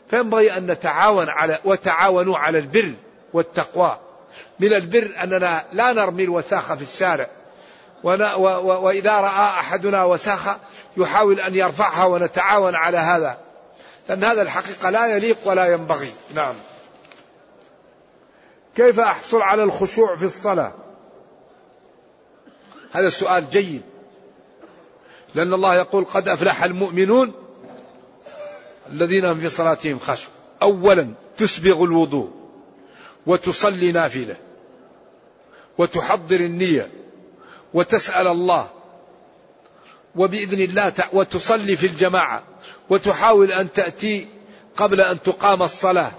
[0.10, 2.93] فينبغي أن نتعاون على وتعاونوا على البر
[3.34, 4.00] والتقوى.
[4.60, 7.30] من البر أننا لا نرمي الوساخة في الشارع.
[8.04, 10.58] وإذا رأى أحدنا وساخة
[10.98, 13.38] يحاول أن يرفعها ونتعاون على هذا.
[14.10, 16.14] لأن هذا الحقيقة لا يليق ولا ينبغي.
[16.36, 16.56] نعم.
[18.76, 20.72] كيف أحصل على الخشوع في الصلاة؟
[22.91, 23.95] هذا السؤال جيد.
[25.36, 27.33] لأن الله يقول قد أفلح المؤمنون
[28.91, 30.31] الذين هم في صلاتهم خشوا
[30.61, 32.31] أولا تسبغ الوضوء
[33.27, 34.36] وتصلي نافلة
[35.77, 36.91] وتحضر النية
[37.73, 38.69] وتسأل الله
[40.15, 42.43] وبإذن الله وتصلي في الجماعة
[42.89, 44.27] وتحاول أن تأتي
[44.75, 46.11] قبل أن تقام الصلاة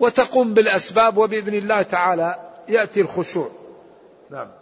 [0.00, 3.50] وتقوم بالأسباب وبإذن الله تعالى يأتي الخشوع.
[4.30, 4.59] نعم.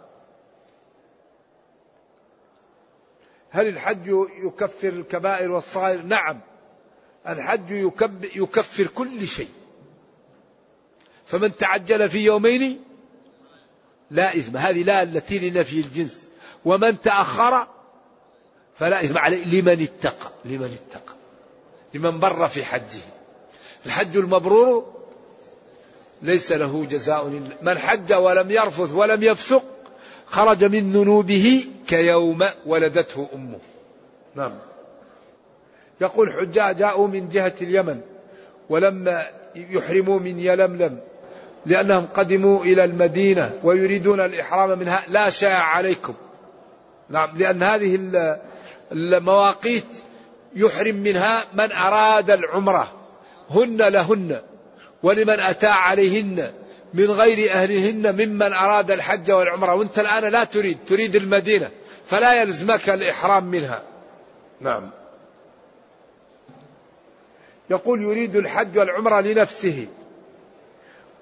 [3.51, 4.07] هل الحج
[4.43, 6.39] يكفر الكبائر والصغائر؟ نعم.
[7.27, 7.71] الحج
[8.35, 9.49] يكفر كل شيء.
[11.25, 12.83] فمن تعجل في يومين
[14.11, 14.57] لا إثم.
[14.57, 16.23] هذه لا التي لنفي الجنس.
[16.65, 17.67] ومن تأخر
[18.75, 19.45] فلا إثم عليه.
[19.45, 20.31] لمن اتقى.
[20.45, 21.13] لمن اتقى.
[21.93, 23.01] لمن بر في حجه.
[23.85, 24.99] الحج المبرور
[26.21, 27.27] ليس له جزاء
[27.61, 29.78] من حج ولم يرفث ولم يفسق
[30.29, 33.59] خرج من ذنوبه كيوم ولدته أمه.
[34.35, 34.59] نعم.
[36.01, 38.01] يقول حجاج جاءوا من جهة اليمن
[38.69, 40.99] ولما يحرموا من يلملم
[41.65, 45.03] لأنهم قدموا إلى المدينة ويريدون الإحرام منها.
[45.07, 46.13] لا شاء عليكم.
[47.09, 47.37] نعم.
[47.37, 47.99] لأن هذه
[48.91, 49.85] المواقيت
[50.55, 52.91] يحرم منها من أراد العمرة.
[53.49, 54.41] هن لهن
[55.03, 56.51] ولمن أتى عليهن.
[56.93, 59.75] من غير أهلهن ممن أراد الحج والعمرة.
[59.75, 61.69] وأنت الآن لا تريد تريد المدينة
[62.05, 63.83] فلا يلزمك الإحرام منها.
[64.61, 64.89] نعم.
[67.69, 69.87] يقول يريد الحج والعمرة لنفسه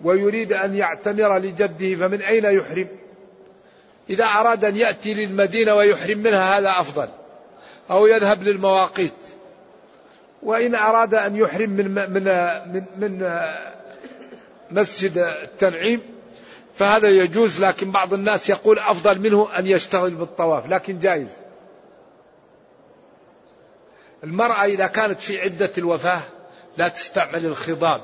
[0.01, 2.87] ويريد أن يعتمر لجده فمن أين يحرم؟
[4.09, 7.07] إذا أراد أن يأتي للمدينة ويحرم منها هذا أفضل.
[7.91, 9.13] أو يذهب للمواقيت.
[10.43, 12.23] وإن أراد أن يحرم من من
[12.73, 13.23] من, من
[14.71, 16.01] مسجد التنعيم
[16.75, 21.27] فهذا يجوز لكن بعض الناس يقول أفضل منه أن يشتغل بالطواف لكن جائز.
[24.23, 26.21] المرأة إذا كانت في عدة الوفاة
[26.77, 28.01] لا تستعمل الخضاب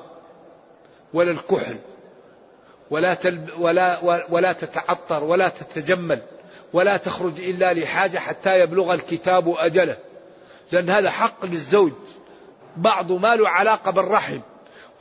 [1.13, 1.75] ولا الكحل
[2.91, 3.99] ولا تلب ولا
[4.29, 6.21] ولا تتعطر ولا تتجمل
[6.73, 9.97] ولا تخرج إلا لحاجة حتى يبلغ الكتاب أجله
[10.71, 11.91] لأن هذا حق للزوج.
[12.77, 14.39] بعض ما له علاقة بالرحم.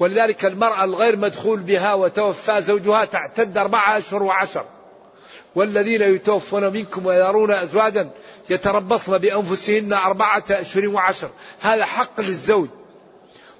[0.03, 4.65] ولذلك المرأة الغير مدخول بها وتوفى زوجها تعتد أربعة أشهر وعشر.
[5.55, 8.11] والذين يتوفون منكم ويرون أزواجا
[8.51, 11.31] يتربصن بأنفسهن أربعة أشهر وعشر.
[11.61, 12.69] هذا حق للزوج.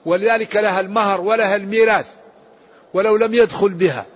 [0.05, 2.07] ولذلك لها المهر ولها الميراث
[2.95, 4.07] ولو لم يدخل بها.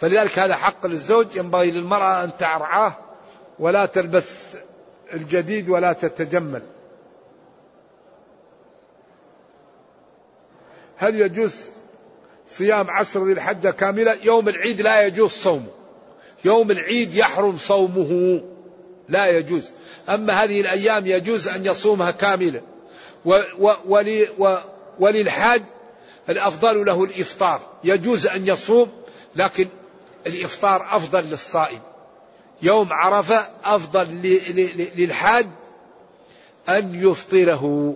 [0.00, 1.26] فلذلك هذا حق للزوج.
[1.36, 2.96] ينبغي للمرأة أن تعرعاه
[3.58, 4.28] ولا تلبس
[5.12, 6.62] الجديد ولا تتجمل.
[11.00, 11.54] هل يجوز
[12.48, 15.70] صيام عشر ذي الحجة كاملة؟ يوم العيد لا يجوز صومه.
[16.44, 18.42] يوم العيد يحرم صومه.
[19.08, 19.72] لا يجوز.
[20.08, 22.60] أما هذه الأيام يجوز أن يصومها كاملة.
[23.24, 24.02] و و
[24.38, 24.56] و
[24.98, 25.62] وللحاج
[26.28, 27.60] الأفضل له الإفطار.
[27.84, 28.88] يجوز أن يصوم
[29.36, 29.68] لكن
[30.26, 31.80] الإفطار أفضل للصائم.
[32.62, 34.08] يوم عرفة أفضل
[34.96, 35.46] للحاج
[36.68, 37.94] أن يفطره.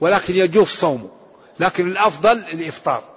[0.00, 1.19] ولكن يجوز صومه.
[1.60, 3.09] لكن الأفضل الإفطار.